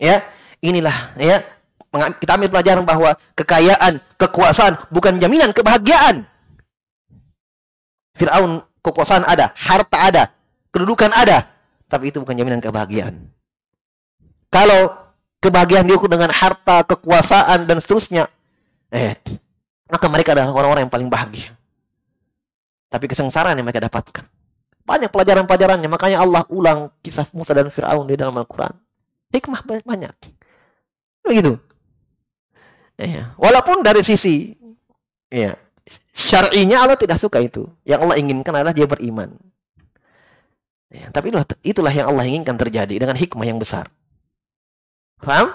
[0.00, 0.24] Ya,
[0.64, 1.44] inilah ya
[1.90, 6.22] kita ambil pelajaran bahwa kekayaan, kekuasaan bukan jaminan kebahagiaan.
[8.14, 10.22] Firaun kekuasaan ada, harta ada,
[10.70, 11.50] kedudukan ada,
[11.90, 13.18] tapi itu bukan jaminan kebahagiaan.
[14.50, 14.94] Kalau
[15.42, 18.30] kebahagiaan diukur dengan harta, kekuasaan dan seterusnya,
[18.94, 19.18] eh
[19.90, 21.50] maka mereka adalah orang-orang yang paling bahagia.
[22.90, 24.26] Tapi kesengsaraan yang mereka dapatkan.
[24.82, 25.86] Banyak pelajaran-pelajarannya.
[25.86, 28.74] Makanya Allah ulang kisah Musa dan Fir'aun di dalam Al-Quran.
[29.30, 30.14] Hikmah banyak.
[31.22, 31.54] Begitu.
[33.00, 33.32] Ya.
[33.40, 34.52] Walaupun dari sisi
[35.32, 35.56] ya,
[36.12, 37.64] syar'inya Allah tidak suka itu.
[37.88, 39.32] Yang Allah inginkan adalah dia beriman.
[40.90, 43.88] Ya, tapi itulah, itulah yang Allah inginkan terjadi dengan hikmah yang besar.
[45.22, 45.54] Paham?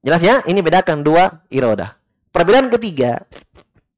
[0.00, 0.40] Jelas ya?
[0.42, 1.94] Ini bedakan dua irodah.
[2.32, 3.20] Perbedaan ketiga,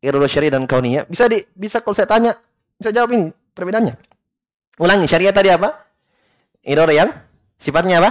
[0.03, 1.07] irodah syariah dan kauniyah.
[1.07, 2.33] Bisa di, bisa kalau saya tanya,
[2.75, 3.95] bisa jawab ini perbedaannya.
[4.83, 5.89] Ulangi, syariah tadi apa?
[6.66, 7.11] Irodah yang
[7.57, 8.11] sifatnya apa?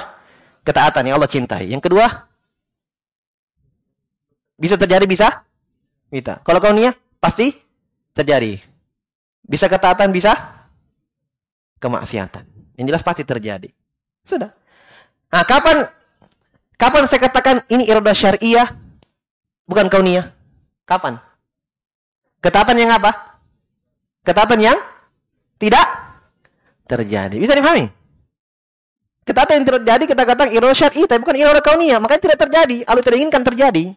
[0.63, 1.67] Ketaatan yang Allah cintai.
[1.67, 2.05] Yang kedua,
[4.57, 5.45] bisa terjadi bisa?
[6.11, 6.41] Bisa.
[6.41, 7.53] Kalau kauniyah pasti
[8.11, 8.59] terjadi.
[9.47, 10.35] Bisa ketaatan, bisa
[11.79, 12.43] kemaksiatan.
[12.75, 13.69] Yang jelas pasti terjadi.
[14.27, 14.51] Sudah.
[15.31, 15.87] Nah, kapan
[16.75, 18.67] kapan saya katakan ini irodah syariah
[19.67, 20.31] Bukan kauniyah.
[20.87, 21.19] Kapan?
[22.39, 23.11] Ketaatan yang apa?
[24.23, 24.79] Ketaatan yang
[25.59, 25.83] tidak
[26.87, 27.35] terjadi.
[27.35, 27.91] Bisa dipahami?
[29.27, 32.87] Ketaatan yang terjadi kita katakan iroda syar'i tapi bukan iroda kauniyah, makanya tidak terjadi.
[32.87, 33.91] Allah tidak inginkan terjadi.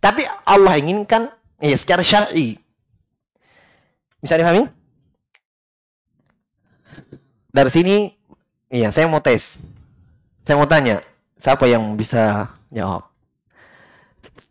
[0.00, 1.28] Tapi Allah inginkan
[1.60, 2.56] ya secara syar'i.
[4.20, 4.68] Bisa dipahami?
[7.52, 8.16] Dari sini
[8.72, 9.60] iya saya mau tes.
[10.48, 11.04] Saya mau tanya,
[11.38, 13.10] siapa yang bisa jawab?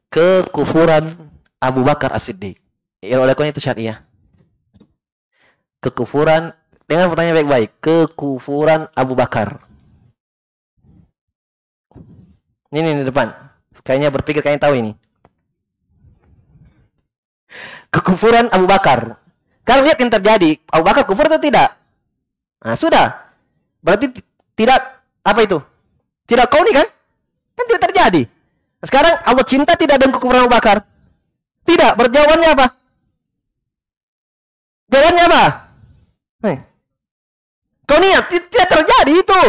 [0.09, 1.29] kekufuran
[1.61, 2.57] Abu Bakar As-Siddiq.
[2.99, 4.03] Irodakonya itu syariah.
[5.79, 6.51] Kekufuran
[6.89, 9.63] dengan pertanyaan baik-baik, kekufuran Abu Bakar.
[12.73, 13.31] Ini nih di depan.
[13.85, 14.91] Kayaknya berpikir kayaknya tahu ini.
[17.89, 19.17] Kekufuran Abu Bakar.
[19.65, 21.73] Karena lihat yang terjadi, Abu Bakar kufur atau tidak?
[22.61, 23.33] Nah, sudah.
[23.81, 24.13] Berarti
[24.53, 24.81] tidak
[25.25, 25.57] apa itu?
[26.29, 26.87] Tidak kau nih kan?
[27.57, 28.21] Kan tidak terjadi.
[28.85, 30.85] Sekarang Allah cinta tidak dengan kekufuran Abu Bakar?
[31.65, 31.91] Tidak.
[31.97, 32.67] Berjawabannya apa?
[34.89, 35.43] Jawabannya apa?
[36.45, 36.55] Hei.
[37.85, 39.41] Kau niat tidak terjadi itu.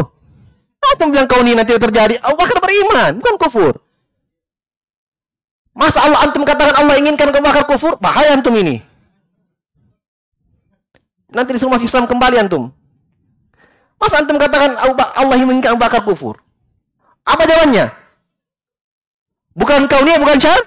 [0.80, 2.14] Apa bilang kau niat tidak terjadi?
[2.24, 3.74] Abu Bakar beriman, bukan kufur.
[5.70, 7.94] Masa Allah antum katakan Allah inginkan Abu Bakar kufur?
[8.02, 8.82] Bahaya antum ini.
[11.30, 12.74] Nanti disuruh masuk Islam kembali antum.
[13.96, 14.74] Masa antum katakan
[15.14, 16.42] Allah inginkan Abu Bakar kufur?
[17.22, 17.86] Apa jawabannya?
[19.54, 20.60] Bukan kauniyah, bukan syar?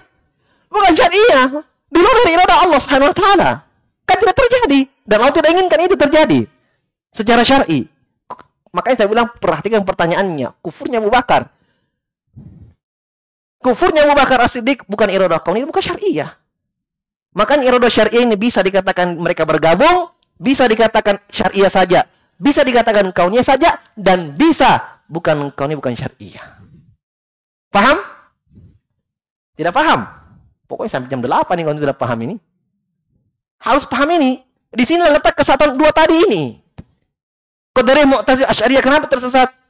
[0.71, 1.47] Bukan syariah.
[1.93, 3.49] Di luar dari iradah Allah Subhanahu wa taala.
[4.03, 6.39] Kan tidak terjadi dan Allah tidak inginkan itu terjadi
[7.13, 7.85] secara syar'i.
[8.73, 11.52] Makanya saya bilang perhatikan pertanyaannya, kufurnya Abu Bakar.
[13.64, 16.36] Kufurnya Abu Bakar As-Siddiq bukan iradah kauniyah, bukan syariah.
[17.32, 22.03] Makanya iradah syariah ini bisa dikatakan mereka bergabung, bisa dikatakan syariah saja,
[22.36, 26.43] bisa dikatakan kauniyah saja dan bisa bukan kauniyah bukan syariah.
[27.72, 28.03] Paham?
[29.55, 30.11] Tidak paham.
[30.68, 32.36] Pokoknya sampai jam 8 nih kalau tidak paham ini.
[33.64, 34.43] Harus paham ini.
[34.74, 36.59] Di sini letak kesatuan dua tadi ini.
[37.72, 39.62] Qadariyah Mu'tazil Asy'ariyah kenapa tersesat?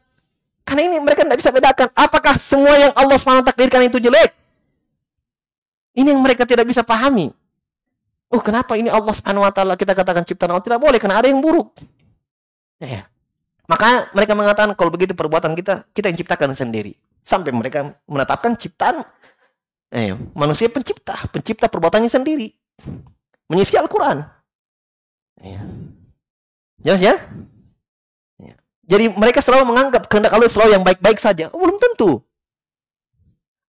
[0.64, 4.32] Karena ini mereka tidak bisa bedakan apakah semua yang Allah SWT takdirkan itu jelek.
[5.94, 7.30] Ini yang mereka tidak bisa pahami.
[8.34, 9.14] Oh, kenapa ini Allah
[9.54, 11.70] taala kita katakan ciptaan Allah tidak boleh karena ada yang buruk.
[12.82, 13.04] Ya, ya.
[13.70, 16.98] Maka mereka mengatakan kalau begitu perbuatan kita kita yang ciptakan sendiri.
[17.22, 19.06] Sampai mereka menetapkan ciptaan
[19.94, 22.50] Eh, manusia pencipta, pencipta perbuatannya sendiri.
[23.46, 24.26] Mengisi Al-Quran.
[25.38, 25.62] Ya.
[26.82, 27.16] Jelas ya?
[28.84, 31.48] Jadi mereka selalu menganggap kehendak Allah selalu yang baik-baik saja.
[31.56, 32.20] Oh, belum tentu.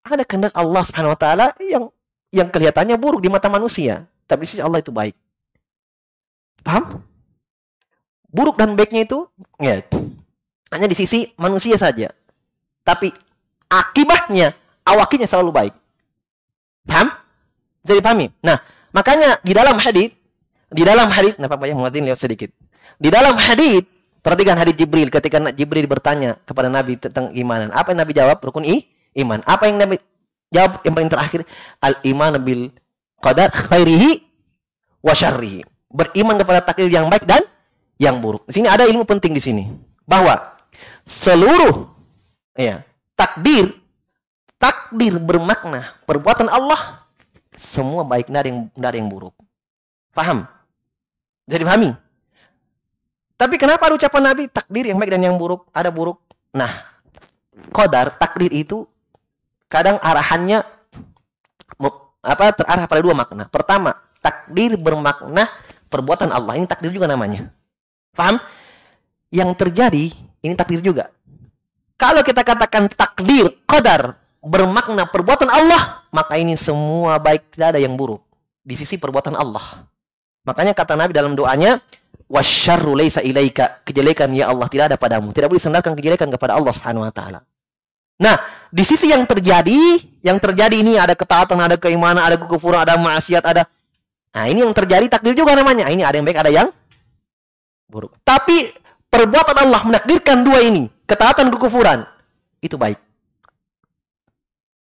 [0.05, 1.89] Ada kehendak Allah Subhanahu wa taala yang
[2.35, 5.15] yang kelihatannya buruk di mata manusia, tapi di sisi Allah itu baik.
[6.67, 7.01] Paham?
[8.35, 9.31] Buruk dan baiknya itu
[9.63, 9.79] ya
[10.75, 12.11] hanya di sisi manusia saja.
[12.83, 13.15] Tapi
[13.71, 14.51] akibatnya
[14.83, 15.75] awaknya selalu baik.
[16.85, 17.15] Paham?
[17.87, 18.27] Jadi pahami.
[18.43, 18.59] Nah,
[18.91, 20.11] makanya di dalam hadis
[20.75, 22.51] di dalam hadis, nah Pak muadzin lihat sedikit.
[22.99, 23.87] Di dalam hadis,
[24.25, 27.69] perhatikan hadis Jibril ketika Jibril bertanya kepada Nabi tentang imanan.
[27.77, 28.41] Apa yang Nabi jawab?
[28.41, 28.89] Rukun i,
[29.21, 29.45] iman.
[29.45, 30.01] Apa yang Nabi
[30.49, 31.41] jawab yang paling terakhir?
[31.85, 32.73] Al iman bil
[33.21, 34.25] qadar khairihi
[35.05, 35.61] wa syarrihi.
[35.93, 37.45] Beriman kepada takdir yang baik dan
[38.01, 38.49] yang buruk.
[38.49, 39.69] Di sini ada ilmu penting di sini
[40.09, 40.57] bahwa
[41.05, 41.93] seluruh
[42.57, 42.83] ya,
[43.15, 43.71] takdir
[44.59, 47.05] takdir bermakna perbuatan Allah
[47.55, 49.37] semua baik dari yang dari yang buruk.
[50.11, 50.49] Paham?
[51.45, 51.91] Jadi pahami.
[53.35, 55.67] Tapi kenapa ada ucapan Nabi takdir yang baik dan yang buruk?
[55.75, 56.23] Ada buruk.
[56.55, 56.71] Nah,
[57.75, 58.87] kodar takdir itu
[59.67, 60.63] kadang arahannya
[62.25, 63.45] apa terarah pada dua makna.
[63.51, 65.51] Pertama, takdir bermakna
[65.93, 66.57] perbuatan Allah.
[66.57, 67.53] Ini takdir juga namanya.
[68.17, 68.41] Paham?
[69.35, 70.05] Yang terjadi
[70.41, 71.11] ini takdir juga.
[71.99, 77.95] Kalau kita katakan takdir, kodar bermakna perbuatan Allah, maka ini semua baik tidak ada yang
[77.97, 78.21] buruk
[78.61, 79.85] di sisi perbuatan Allah.
[80.45, 81.81] Makanya kata Nabi dalam doanya,
[82.29, 83.83] wasyarru laisa ilaika.
[83.85, 85.31] Kejelekan ya Allah tidak ada padamu.
[85.31, 87.45] Tidak boleh sandarkan kejelekan kepada Allah Subhanahu wa taala.
[88.15, 88.39] Nah,
[88.71, 93.43] di sisi yang terjadi, yang terjadi ini ada ketaatan, ada keimanan, ada kekufuran, ada maksiat,
[93.43, 93.67] ada
[94.35, 95.87] Nah, ini yang terjadi takdir juga namanya.
[95.87, 96.69] Ini ada yang baik, ada yang
[97.87, 98.11] buruk.
[98.27, 98.75] Tapi
[99.07, 102.03] perbuatan Allah menakdirkan dua ini, ketaatan kekufuran,
[102.59, 102.99] itu baik.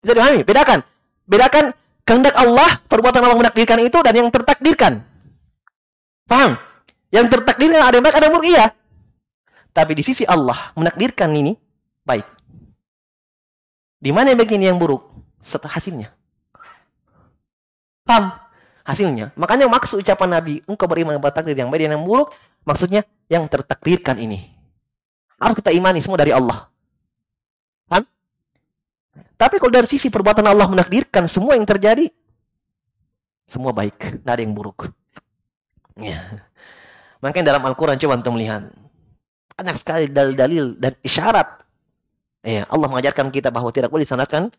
[0.00, 0.40] Bisa dipahami?
[0.40, 0.80] Bedakan.
[1.28, 1.64] Bedakan
[2.08, 5.04] kehendak Allah, perbuatan Allah menakdirkan itu dan yang tertakdirkan.
[6.24, 6.56] Paham?
[7.12, 8.66] Yang tertakdirkan ada yang baik, ada yang buruk, iya.
[9.72, 11.52] Tapi di sisi Allah menakdirkan ini
[12.08, 12.24] baik.
[14.00, 15.12] Di mana yang baik ini yang buruk?
[15.44, 16.08] Setelah hasilnya.
[18.08, 18.32] Paham?
[18.82, 19.30] Hasilnya.
[19.38, 22.34] Makanya maksud ucapan Nabi, engkau beriman kepada takdir yang baik dan yang buruk,
[22.64, 24.42] maksudnya yang tertakdirkan ini.
[25.38, 26.66] Harus kita imani semua dari Allah.
[27.86, 28.04] Paham?
[29.36, 32.10] Tapi kalau dari sisi perbuatan Allah menakdirkan semua yang terjadi,
[33.46, 34.90] semua baik, tidak ada yang buruk.
[36.00, 36.48] Ya.
[37.22, 38.66] Makanya dalam Al-Quran coba untuk melihat.
[39.54, 41.62] Banyak sekali dalil-dalil dan isyarat.
[42.42, 44.50] Ya, Allah mengajarkan kita bahwa tidak boleh disandarkan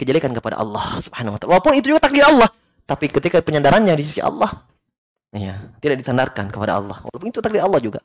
[0.00, 1.60] kejelekan kepada Allah subhanahu wa.
[1.60, 2.48] Walaupun itu juga takdir Allah.
[2.88, 4.64] Tapi ketika penyandarannya di sisi Allah.
[5.36, 7.04] Ya, tidak disandarkan kepada Allah.
[7.04, 8.00] Walaupun itu takdir Allah juga.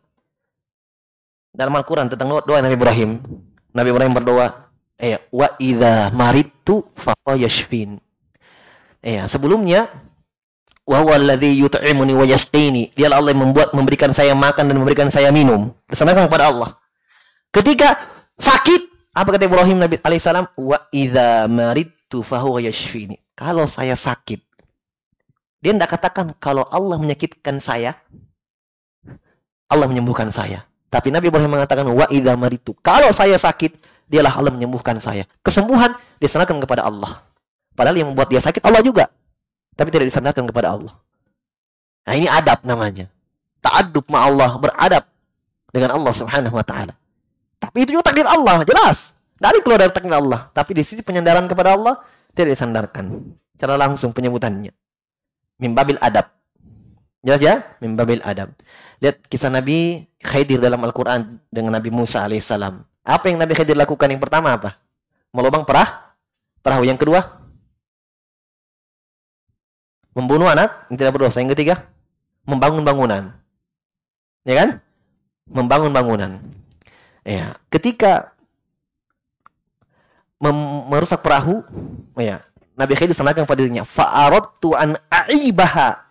[1.56, 3.24] Dalam Al-Quran tentang doa Nabi Ibrahim.
[3.72, 4.68] Nabi Ibrahim berdoa.
[5.00, 5.48] Ya, wa
[6.12, 6.84] maritu
[7.40, 8.04] yashfin.
[9.00, 9.88] Ya, sebelumnya
[10.86, 12.92] wa huwa alladhi yut'imuni wa yasqini.
[12.98, 15.72] Dialah Allah yang membuat memberikan saya makan dan memberikan saya minum.
[15.88, 16.70] Bersamakan kepada Allah.
[17.52, 18.00] Ketika
[18.40, 20.56] sakit, apa kata Ibrahim Nabi alaihissalam?
[20.56, 23.20] Wa idza maritu fahuwa yashfini.
[23.36, 24.40] Kalau saya sakit,
[25.62, 27.98] dia tidak katakan kalau Allah menyakitkan saya,
[29.72, 30.66] Allah menyembuhkan saya.
[30.92, 32.76] Tapi Nabi Ibrahim mengatakan wa idza maritu.
[32.84, 33.80] Kalau saya sakit,
[34.12, 35.24] dialah Allah menyembuhkan saya.
[35.40, 37.24] Kesembuhan diserahkan kepada Allah.
[37.72, 39.08] Padahal yang membuat dia sakit Allah juga
[39.76, 40.94] tapi tidak disandarkan kepada Allah.
[42.08, 43.08] Nah, ini adab namanya.
[43.62, 45.06] Ta'addub ma Allah, beradab
[45.70, 46.98] dengan Allah Subhanahu wa taala.
[47.62, 49.14] Tapi itu juga takdir Allah, jelas.
[49.38, 52.02] Dari keluar dari takdir Allah, tapi di sisi penyandaran kepada Allah
[52.34, 53.34] tidak disandarkan.
[53.58, 54.74] Cara langsung penyebutannya.
[55.62, 56.34] Mimbabil adab.
[57.22, 57.62] Jelas ya?
[57.78, 58.50] Mimbabil adab.
[58.98, 62.82] Lihat kisah Nabi Khidir dalam Al-Quran dengan Nabi Musa alaihissalam.
[63.06, 64.78] Apa yang Nabi Khidir lakukan yang pertama apa?
[65.34, 66.18] Melubang perah,
[66.66, 66.86] perahu.
[66.86, 67.41] Yang kedua,
[70.12, 71.40] membunuh anak yang tidak berdosa.
[71.40, 71.88] Yang ketiga,
[72.44, 73.24] membangun bangunan.
[74.44, 74.70] Ya kan?
[75.48, 76.42] Membangun bangunan.
[77.22, 78.34] Ya, ketika
[80.90, 81.62] merusak perahu,
[82.18, 82.42] ya,
[82.74, 86.02] Nabi Khidir disampaikan pada dirinya, fa'aradtu an a'ibaha.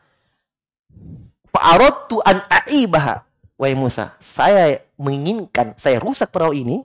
[1.50, 3.26] Fa'aradtu an a'ibaha.
[3.58, 6.80] Wahai Musa, saya menginginkan saya rusak perahu ini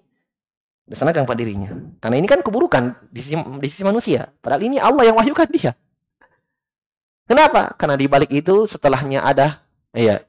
[0.84, 1.72] disanakan pada dirinya.
[2.04, 4.28] Karena ini kan keburukan di sisi, di sisi manusia.
[4.44, 5.72] Padahal ini Allah yang wahyukan dia.
[7.26, 7.74] Kenapa?
[7.74, 10.22] Karena di balik itu setelahnya ada ya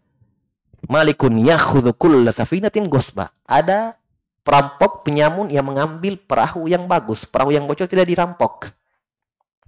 [0.89, 3.33] malikun yakhudhu kulla safinatin gosba.
[3.45, 4.01] Ada
[4.47, 8.73] perampok penyamun yang mengambil perahu yang bagus, perahu yang bocor tidak dirampok.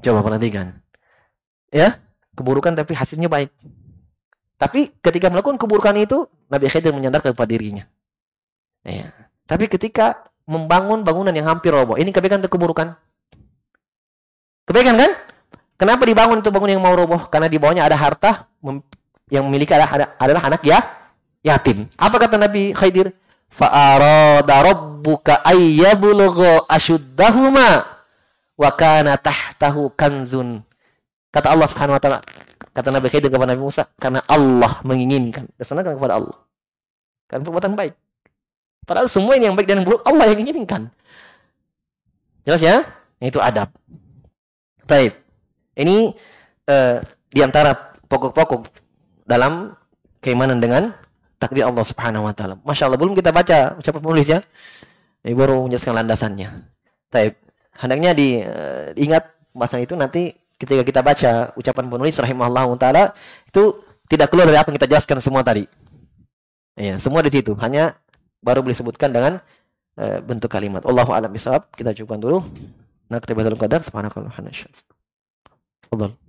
[0.00, 0.78] Coba perhatikan.
[1.68, 2.00] Ya,
[2.38, 3.52] keburukan tapi hasilnya baik.
[4.58, 7.84] Tapi ketika melakukan keburukan itu, Nabi Khidir menyandarkan kepada dirinya.
[8.82, 9.12] Ya.
[9.44, 12.96] Tapi ketika membangun bangunan yang hampir roboh, ini kebaikan atau keburukan?
[14.64, 15.12] Kebaikan kan?
[15.78, 17.30] Kenapa dibangun itu bangun yang mau roboh?
[17.30, 18.50] Karena di bawahnya ada harta
[19.30, 20.82] yang memiliki adalah, adalah anak ya
[21.46, 21.86] yatim.
[21.94, 23.14] Apa kata Nabi Khidir?
[23.48, 27.86] Fa'arada rabbuka ayyabulugha ashuddahuma
[28.58, 30.66] wa kana tahtahu kanzun.
[31.30, 32.20] Kata Allah Subhanahu wa taala,
[32.74, 35.46] kata Nabi Khidir kepada Nabi Musa, karena Allah menginginkan.
[35.56, 36.36] Kesanakan kepada Allah.
[37.30, 37.94] Karena perbuatan baik.
[38.82, 40.90] Padahal semua ini yang baik dan buruk Allah yang inginkan.
[42.42, 42.82] Jelas ya?
[43.20, 43.68] Itu adab.
[44.88, 45.27] Baik.
[45.78, 46.10] Ini
[46.66, 46.98] uh,
[47.30, 48.66] di antara pokok-pokok
[49.22, 49.78] dalam
[50.18, 50.90] keimanan dengan
[51.38, 52.58] takdir Allah Subhanahu wa taala.
[52.66, 54.42] Masya Allah, belum kita baca ucapan penulis ya.
[55.22, 56.48] Ini baru menjelaskan landasannya.
[57.14, 57.38] Baik.
[57.78, 63.14] Hendaknya diingat uh, pembahasan itu nanti ketika kita baca ucapan penulis rahimahullah taala
[63.46, 63.78] itu
[64.10, 65.62] tidak keluar dari apa yang kita jelaskan semua tadi.
[66.74, 67.54] Ya, semua di situ.
[67.62, 67.94] Hanya
[68.42, 69.38] baru boleh sebutkan dengan
[69.94, 70.82] uh, bentuk kalimat.
[70.82, 71.70] Allahu a'lam bishawab.
[71.74, 72.42] Kita cukupkan dulu.
[73.08, 74.97] Nah, kita dalam kadar subhanakallah wa
[75.92, 76.27] Alırım.